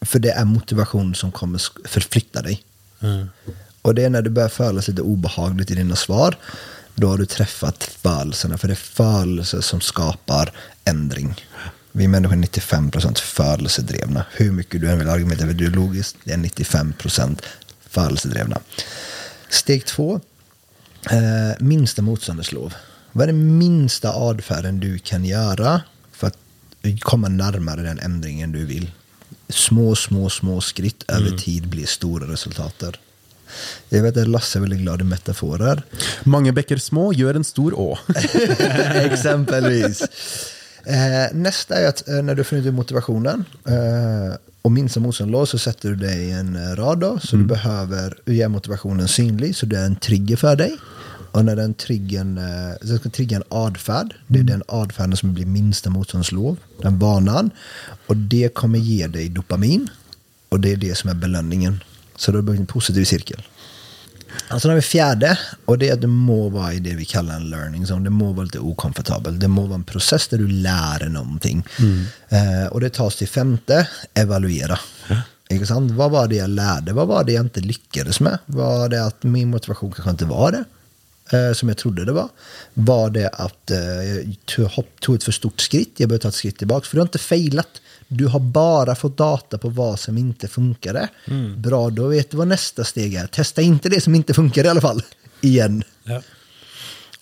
för 0.00 0.18
det 0.18 0.30
är 0.30 0.44
motivation 0.44 1.14
som 1.14 1.32
kommer 1.32 1.88
förflytta 1.88 2.42
dig. 2.42 2.64
Och 3.82 3.94
det 3.94 4.04
är 4.04 4.10
när 4.10 4.22
du 4.22 4.30
börjar 4.30 4.48
föras 4.48 4.88
lite 4.88 5.02
obehagligt 5.02 5.70
i 5.70 5.74
dina 5.74 5.96
svar. 5.96 6.36
Då 6.94 7.08
har 7.08 7.18
du 7.18 7.26
träffat 7.26 7.84
födelserna. 7.84 8.58
För 8.58 8.68
det 8.68 8.74
är 8.74 8.76
födelser 8.76 9.60
som 9.60 9.80
skapar 9.80 10.52
ändring. 10.84 11.34
Vi 11.92 12.08
människor 12.08 12.34
är 12.34 12.40
95% 12.40 13.18
födelsedrevna. 13.18 14.24
Hur 14.32 14.52
mycket 14.52 14.80
du 14.80 14.90
än 14.90 14.98
vill 14.98 15.08
argumentera 15.08 15.46
för 15.46 15.54
det 15.54 15.64
är 15.64 15.70
logiskt. 15.70 16.16
Det 16.24 16.32
är 16.32 16.36
95% 16.36 17.42
födelsedrevna. 17.88 18.58
Steg 19.48 19.86
två. 19.86 20.20
Eh, 21.10 21.56
minsta 21.60 22.02
motståndets 22.02 22.52
lov. 22.52 22.74
Vad 23.12 23.22
är 23.22 23.26
den 23.26 23.58
minsta 23.58 24.12
adfärden 24.12 24.80
du 24.80 24.98
kan 24.98 25.24
göra 25.24 25.82
för 26.12 26.26
att 26.26 26.38
komma 27.00 27.28
närmare 27.28 27.82
den 27.82 27.98
ändringen 27.98 28.52
du 28.52 28.64
vill? 28.64 28.90
Små, 29.48 29.94
små, 29.94 30.30
små 30.30 30.60
skritt 30.60 31.04
över 31.08 31.30
tid 31.38 31.68
blir 31.68 31.86
stora 31.86 32.32
resultater. 32.32 32.98
Jag 33.88 34.02
vet 34.02 34.16
att 34.16 34.28
Lasse 34.28 34.58
är 34.58 34.60
väldigt 34.60 34.80
glad 34.80 35.00
i 35.00 35.04
metaforer. 35.04 35.82
Mange 36.24 36.52
bekker 36.52 36.76
små 36.76 37.12
gjør 37.12 37.34
en 37.40 37.44
stor 37.44 37.74
å. 37.78 37.98
Exempelvis. 38.94 40.02
Eh, 40.84 41.32
nästa 41.32 41.74
är 41.74 41.88
att 41.88 42.08
eh, 42.08 42.22
när 42.22 42.34
du 42.34 42.44
funnit 42.44 42.74
motivationen 42.74 43.44
eh, 43.66 44.36
och 44.62 44.72
minsta 44.72 45.00
motståndslås 45.00 45.50
så 45.50 45.58
sätter 45.58 45.88
du 45.88 45.96
dig 45.96 46.28
i 46.28 46.30
en 46.30 46.56
eh, 46.56 46.76
rad 46.76 46.98
då, 46.98 47.18
så 47.18 47.36
du 47.36 47.44
behöver 47.44 48.18
göra 48.24 48.48
motivationen 48.48 49.08
synlig 49.08 49.56
så 49.56 49.66
det 49.66 49.78
är 49.78 49.84
en 49.84 49.96
trigger 49.96 50.36
för 50.36 50.56
dig. 50.56 50.76
Och 51.38 51.44
när 51.44 51.56
den 51.56 51.74
triggern, 51.74 52.38
eh, 52.38 52.74
den 52.80 52.98
ska 52.98 53.10
trigga 53.10 53.36
en 53.36 53.42
adfärd, 53.48 54.14
det 54.26 54.38
är 54.38 54.42
den 54.42 54.62
adfärden 54.68 55.16
som 55.16 55.34
blir 55.34 55.46
minsta 55.46 55.90
motståndslov, 55.90 56.56
den 56.82 56.98
banan. 56.98 57.50
Och 58.06 58.16
det 58.16 58.54
kommer 58.54 58.78
ge 58.78 59.06
dig 59.06 59.28
dopamin 59.28 59.88
och 60.48 60.60
det 60.60 60.72
är 60.72 60.76
det 60.76 60.98
som 60.98 61.10
är 61.10 61.14
belöningen. 61.14 61.80
Så 62.16 62.32
då 62.32 62.42
blir 62.42 62.54
det 62.54 62.60
en 62.60 62.66
positiv 62.66 63.04
cirkel. 63.04 63.42
Alltså 64.48 64.68
har 64.68 64.74
vi 64.74 64.82
fjärde, 64.82 65.38
och 65.64 65.78
det 65.78 65.88
är 65.88 65.92
att 65.92 66.00
det 66.00 66.06
må 66.06 66.48
vara 66.48 66.72
i 66.72 66.78
det 66.78 66.94
vi 66.94 67.04
kallar 67.04 67.36
en 67.36 67.50
learning 67.50 67.82
zone. 67.82 68.04
Det 68.04 68.10
må 68.10 68.32
vara 68.32 68.44
lite 68.44 68.58
okomfortabelt. 68.58 69.40
Det 69.40 69.48
må 69.48 69.62
vara 69.62 69.74
en 69.74 69.84
process 69.84 70.28
där 70.28 70.38
du 70.38 70.48
lär 70.48 70.98
dig 70.98 71.08
någonting. 71.08 71.64
Eh, 72.28 72.66
och 72.72 72.80
det 72.80 72.90
tas 72.90 73.16
till 73.16 73.28
femte, 73.28 73.88
evaluera. 74.14 74.78
Sant? 75.66 75.92
Vad 75.92 76.10
var 76.10 76.28
det 76.28 76.36
jag 76.36 76.50
lärde? 76.50 76.92
Vad 76.92 77.08
var 77.08 77.24
det 77.24 77.32
jag 77.32 77.44
inte 77.44 77.60
lyckades 77.60 78.20
med? 78.20 78.38
Var 78.46 78.88
det 78.88 79.04
att 79.04 79.22
min 79.22 79.50
motivation 79.50 79.92
kanske 79.92 80.10
inte 80.10 80.24
var 80.24 80.52
det? 80.52 80.64
Eh, 81.30 81.52
som 81.52 81.68
jag 81.68 81.78
trodde 81.78 82.04
det 82.04 82.12
var. 82.12 82.28
Var 82.74 83.10
det 83.10 83.28
att 83.28 83.70
eh, 83.70 83.78
jag 84.56 84.84
tog, 85.00 85.16
ett 85.16 85.24
för 85.24 85.32
stort 85.32 85.60
skritt? 85.60 85.92
Jag 85.96 86.08
behöver 86.08 86.22
ta 86.22 86.28
ett 86.28 86.34
skritt 86.34 86.58
tillbaka. 86.58 86.86
För 86.86 86.96
du 86.96 87.00
har 87.00 87.06
inte 87.06 87.18
failat. 87.18 87.80
Du 88.08 88.26
har 88.26 88.40
bara 88.40 88.94
fått 88.94 89.16
data 89.16 89.58
på 89.58 89.68
vad 89.68 90.00
som 90.00 90.18
inte 90.18 90.48
funkade. 90.48 91.08
Bra, 91.56 91.90
då 91.90 92.06
vet 92.06 92.30
du 92.30 92.36
vad 92.36 92.48
nästa 92.48 92.84
steg 92.84 93.14
är. 93.14 93.26
Testa 93.26 93.62
inte 93.62 93.88
det 93.88 94.00
som 94.00 94.14
inte 94.14 94.34
funkar 94.34 94.64
i 94.64 94.68
alla 94.68 94.80
fall. 94.80 95.02
Igen. 95.40 95.82
Ja. 96.04 96.22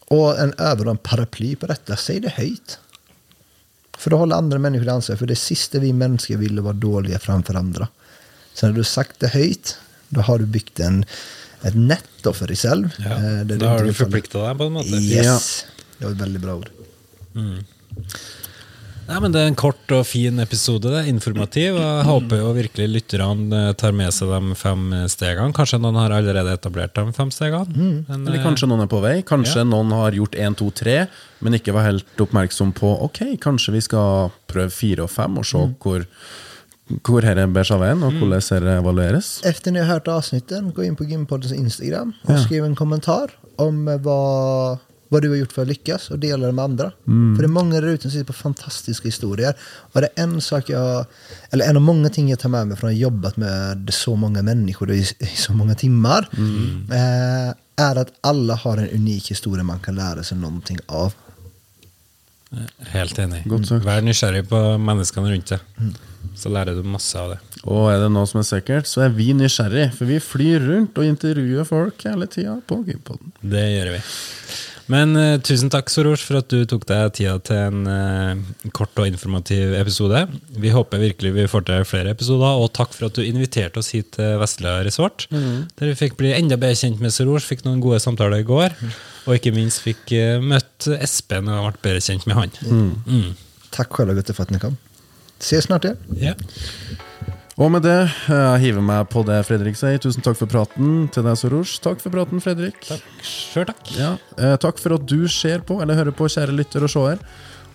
Och 0.08 0.38
en 0.38 0.54
överordnad 0.58 1.02
paraply 1.02 1.56
på 1.56 1.66
detta, 1.66 1.96
säg 1.96 2.20
det 2.20 2.28
höjt. 2.28 2.78
För 3.98 4.10
då 4.10 4.16
håller 4.16 4.36
andra 4.36 4.58
människor 4.58 4.88
ansvar. 4.88 5.16
För 5.16 5.26
det 5.26 5.36
sista 5.36 5.78
vi 5.78 5.92
människor 5.92 6.36
vill 6.36 6.58
är 6.58 6.62
vara 6.62 6.72
dåliga 6.72 7.18
framför 7.18 7.54
andra. 7.54 7.88
Så 8.54 8.66
när 8.66 8.72
du 8.72 8.84
sagt 8.84 9.20
det 9.20 9.28
höjt, 9.28 9.78
då 10.08 10.20
har 10.20 10.38
du 10.38 10.46
byggt 10.46 10.80
en, 10.80 11.04
ett 11.62 11.74
netto 11.74 12.32
för 12.32 12.46
dig 12.46 12.56
själv. 12.56 12.88
Ja. 12.98 13.04
eh, 13.10 13.20
där 13.20 13.44
Da 13.44 13.54
du 13.56 13.66
har 13.66 13.74
inte 13.78 13.86
du 13.86 13.92
forplikta 13.94 14.48
deg, 14.48 14.58
på 14.58 14.64
en 14.64 14.72
måte. 14.72 14.88
Yes. 14.88 15.66
Det 15.98 16.04
var 16.04 16.12
ett 16.12 16.20
väldigt 16.20 16.42
bra 16.42 16.54
ord. 16.54 16.70
Nei, 19.06 19.20
men 19.22 19.30
Det 19.30 19.38
er 19.38 19.46
en 19.52 19.54
kort 19.58 19.92
og 19.94 20.02
fin 20.08 20.40
episode. 20.42 20.90
det 20.90 21.04
er 21.04 21.08
Informativ. 21.12 21.76
og 21.76 21.80
Jeg 21.84 22.04
håper 22.08 22.40
jo 22.40 22.48
virkelig 22.56 22.88
lytterne 22.90 23.60
eh, 23.68 23.72
tar 23.78 23.92
med 23.94 24.10
seg 24.12 24.28
de 24.32 24.54
fem 24.58 24.82
stegene. 25.08 25.54
Kanskje 25.54 25.78
noen 25.78 25.94
har 26.00 26.10
allerede 26.16 26.52
etablert 26.58 26.94
de 26.98 27.12
fem 27.14 27.30
stegene. 27.30 27.70
Men, 28.08 28.26
Eller 28.26 28.40
eh, 28.40 28.44
kanskje 28.44 28.66
noen 28.66 28.82
er 28.82 28.90
på 28.90 29.00
vei. 29.04 29.22
Kanskje 29.22 29.62
Ja. 29.62 29.64
noen 29.64 29.92
har 29.94 30.10
gjort 30.18 30.34
én, 30.34 30.56
to, 30.58 30.70
tre, 30.74 31.06
men 31.40 31.54
ikke 31.54 31.72
var 31.72 31.86
helt 31.86 32.18
oppmerksom 32.18 32.72
på 32.74 32.90
ok, 33.06 33.38
kanskje 33.38 33.72
vi 33.78 33.80
skal 33.86 34.32
prøve 34.50 34.70
fire 34.74 35.02
og 35.06 35.10
fem 35.10 35.38
og 35.38 35.46
se 35.46 35.62
hvor, 35.78 36.02
hvor 36.86 37.24
dette 37.24 37.46
bærer 37.50 37.66
seg 37.66 37.76
av 37.76 37.82
veien, 37.82 38.02
og 38.06 38.12
hvordan 38.20 38.42
dette 38.42 38.74
evalueres. 38.80 39.30
Efter 39.44 39.74
ni 39.74 39.80
har 39.82 39.88
hört 39.90 40.08
avsnitten, 40.08 40.70
gå 40.72 40.84
in 40.86 40.96
på 40.96 41.04
Gympoddens 41.04 41.52
Instagram 41.52 42.12
och 42.22 42.40
skriv 42.40 42.64
en 42.64 42.76
kommentar 42.76 43.30
om 43.56 43.84
vad, 44.02 44.78
vad 45.08 45.22
du 45.22 45.28
har 45.28 45.36
gjort 45.36 45.52
för 45.52 45.62
att 45.62 45.68
lyckas 45.68 46.10
och 46.10 46.18
dela 46.18 46.46
det 46.46 46.52
med 46.52 46.64
andra. 46.64 46.92
För 47.36 47.42
det 47.42 47.46
är 47.46 47.48
många 47.48 47.80
där 47.80 47.88
ute 47.88 48.02
som 48.02 48.10
sitter 48.10 48.24
på 48.24 48.32
fantastiska 48.32 49.08
historier. 49.08 49.54
Och 49.92 50.00
det 50.00 50.08
är 50.14 50.22
en 50.22 50.40
sak 50.40 50.70
jag, 50.70 51.06
eller 51.50 51.64
en 51.64 51.76
av 51.76 51.82
många 51.82 52.08
ting 52.08 52.30
jag 52.30 52.38
tar 52.38 52.48
med 52.48 52.66
mig 52.66 52.76
från 52.76 52.90
att 52.90 52.94
ha 52.94 53.00
jobbat 53.00 53.36
med 53.36 53.88
så 53.92 54.16
många 54.16 54.42
människor 54.42 54.90
i, 54.90 55.00
i 55.18 55.26
så 55.26 55.52
många 55.52 55.74
timmar, 55.74 56.28
eh, 56.92 57.54
är 57.76 57.96
att 57.96 58.12
alla 58.20 58.54
har 58.54 58.76
en 58.76 58.88
unik 58.90 59.30
historia 59.30 59.64
man 59.64 59.78
kan 59.78 59.94
lära 59.94 60.22
sig 60.22 60.38
någonting 60.38 60.78
av. 60.86 61.12
Helt 62.92 63.18
enig. 63.18 63.42
Vær 63.82 64.04
nysgjerrig 64.06 64.44
på 64.50 64.60
menneskene 64.78 65.32
rundt 65.32 65.54
deg. 65.54 65.96
Så 66.36 66.50
lærer 66.52 66.76
du 66.76 66.86
masse 66.86 67.16
av 67.18 67.34
det. 67.34 67.40
Og 67.66 67.88
er 67.90 68.00
det 68.04 68.12
noe 68.12 68.28
som 68.28 68.42
er 68.42 68.46
sikkert, 68.46 68.88
så 68.90 69.06
er 69.06 69.14
vi 69.16 69.32
nysgjerrig, 69.34 69.88
for 69.96 70.08
vi 70.10 70.20
flyr 70.22 70.62
rundt 70.62 70.98
og 71.00 71.08
intervjuer 71.08 71.66
folk 71.66 72.04
hele 72.06 72.28
tida 72.30 72.58
på 72.68 72.82
Gympodden. 72.86 73.32
Det 73.40 73.64
gjør 73.72 73.94
vi. 73.96 74.00
Men 74.92 75.16
eh, 75.18 75.40
tusen 75.42 75.70
takk, 75.72 75.90
Soros, 75.90 76.22
for 76.22 76.38
at 76.38 76.50
du 76.52 76.60
tok 76.70 76.84
deg 76.86 77.08
tida 77.16 77.34
til 77.42 77.58
en 77.58 77.88
eh, 77.90 78.68
kort 78.76 78.94
og 79.02 79.08
informativ 79.10 79.74
episode. 79.80 80.20
Vi 80.62 80.70
håper 80.74 81.02
virkelig 81.02 81.32
vi 81.34 81.48
får 81.50 81.66
til 81.66 81.88
flere 81.90 82.12
episoder, 82.14 82.60
og 82.62 82.70
takk 82.76 82.94
for 82.94 83.08
at 83.08 83.18
du 83.18 83.24
inviterte 83.26 83.82
oss 83.82 83.90
hit 83.96 84.12
til 84.14 84.36
Vestlia 84.42 84.78
Resort. 84.86 85.26
Der 85.32 85.90
vi 85.90 85.98
fikk 85.98 86.14
bli 86.20 86.30
enda 86.36 86.58
bedre 86.60 86.78
kjent 86.78 87.02
med 87.02 87.14
Soros, 87.14 87.48
fikk 87.48 87.66
noen 87.66 87.82
gode 87.82 87.98
samtaler 88.04 88.44
i 88.44 88.46
går. 88.46 88.78
Og 89.26 89.34
ikke 89.34 89.52
minst 89.54 89.82
fikk 89.82 90.12
eh, 90.14 90.38
møtt 90.42 90.86
Espen 91.00 91.50
og 91.50 91.70
vært 91.70 91.82
bedre 91.82 92.02
kjent 92.04 92.26
med 92.30 92.38
han. 92.38 92.54
Mm. 93.06 93.34
Tack 93.74 93.92
själva 93.92 94.14
Gutte 94.14 94.34
för 94.34 94.42
att 94.42 94.50
ni 94.50 94.58
kom. 94.58 94.76
Ses 95.38 95.64
snart 95.64 95.84
igen. 95.84 95.96
Ja. 96.20 96.34
Og 97.56 97.70
med 97.72 97.82
det 97.82 97.96
eh, 98.28 98.36
jeg 98.36 98.60
hiver 98.66 98.84
meg 98.84 99.08
på 99.08 99.22
det 99.26 99.40
Fredrik 99.48 99.78
sier. 99.80 99.98
Tusen 100.02 100.24
takk 100.24 100.36
for 100.38 100.50
praten 100.50 101.06
til 101.12 101.24
deg, 101.26 101.38
Soros. 101.40 101.78
Takk 101.82 102.02
for 102.04 102.12
praten, 102.12 102.42
Fredrik. 102.44 102.78
Sjøl 103.24 103.66
takk. 103.70 103.82
Ja, 103.96 104.14
eh, 104.36 104.56
takk 104.60 104.80
for 104.82 104.98
at 104.98 105.06
du 105.08 105.24
ser 105.32 105.64
på, 105.66 105.80
eller 105.82 105.96
hører 105.98 106.16
på, 106.16 106.28
kjære 106.32 106.56
lytter 106.56 106.84
og 106.84 106.92
seer. 106.92 107.22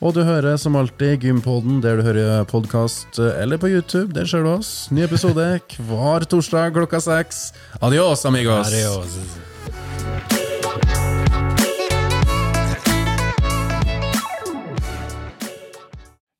Og 0.01 0.15
du 0.17 0.23
hører 0.25 0.57
som 0.57 0.77
alltid 0.79 1.21
Gympodden 1.21 1.81
der 1.83 1.99
du 1.99 2.05
hører 2.07 2.45
podkast, 2.49 3.19
eller 3.21 3.61
på 3.61 3.69
YouTube. 3.69 4.13
Der 4.17 4.25
ser 4.29 4.45
du 4.45 4.53
oss. 4.55 4.89
Ny 4.93 5.05
episode 5.05 5.47
hver 5.89 6.25
torsdag 6.29 6.73
klokka 6.77 7.01
seks. 7.01 7.49
Adios, 7.81 8.25
amigos! 8.29 8.69
Adios. 8.69 10.40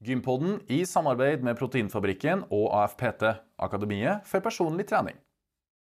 Gympodden 0.01 0.55
i 0.65 0.79
samarbeid 0.89 1.43
med 1.45 1.59
Proteinfabrikken 1.59 2.47
og 2.49 2.71
AFPT, 2.73 3.21
Akademiet 3.61 4.25
for 4.25 4.41
personlig 4.41 4.87
trening. 4.89 5.19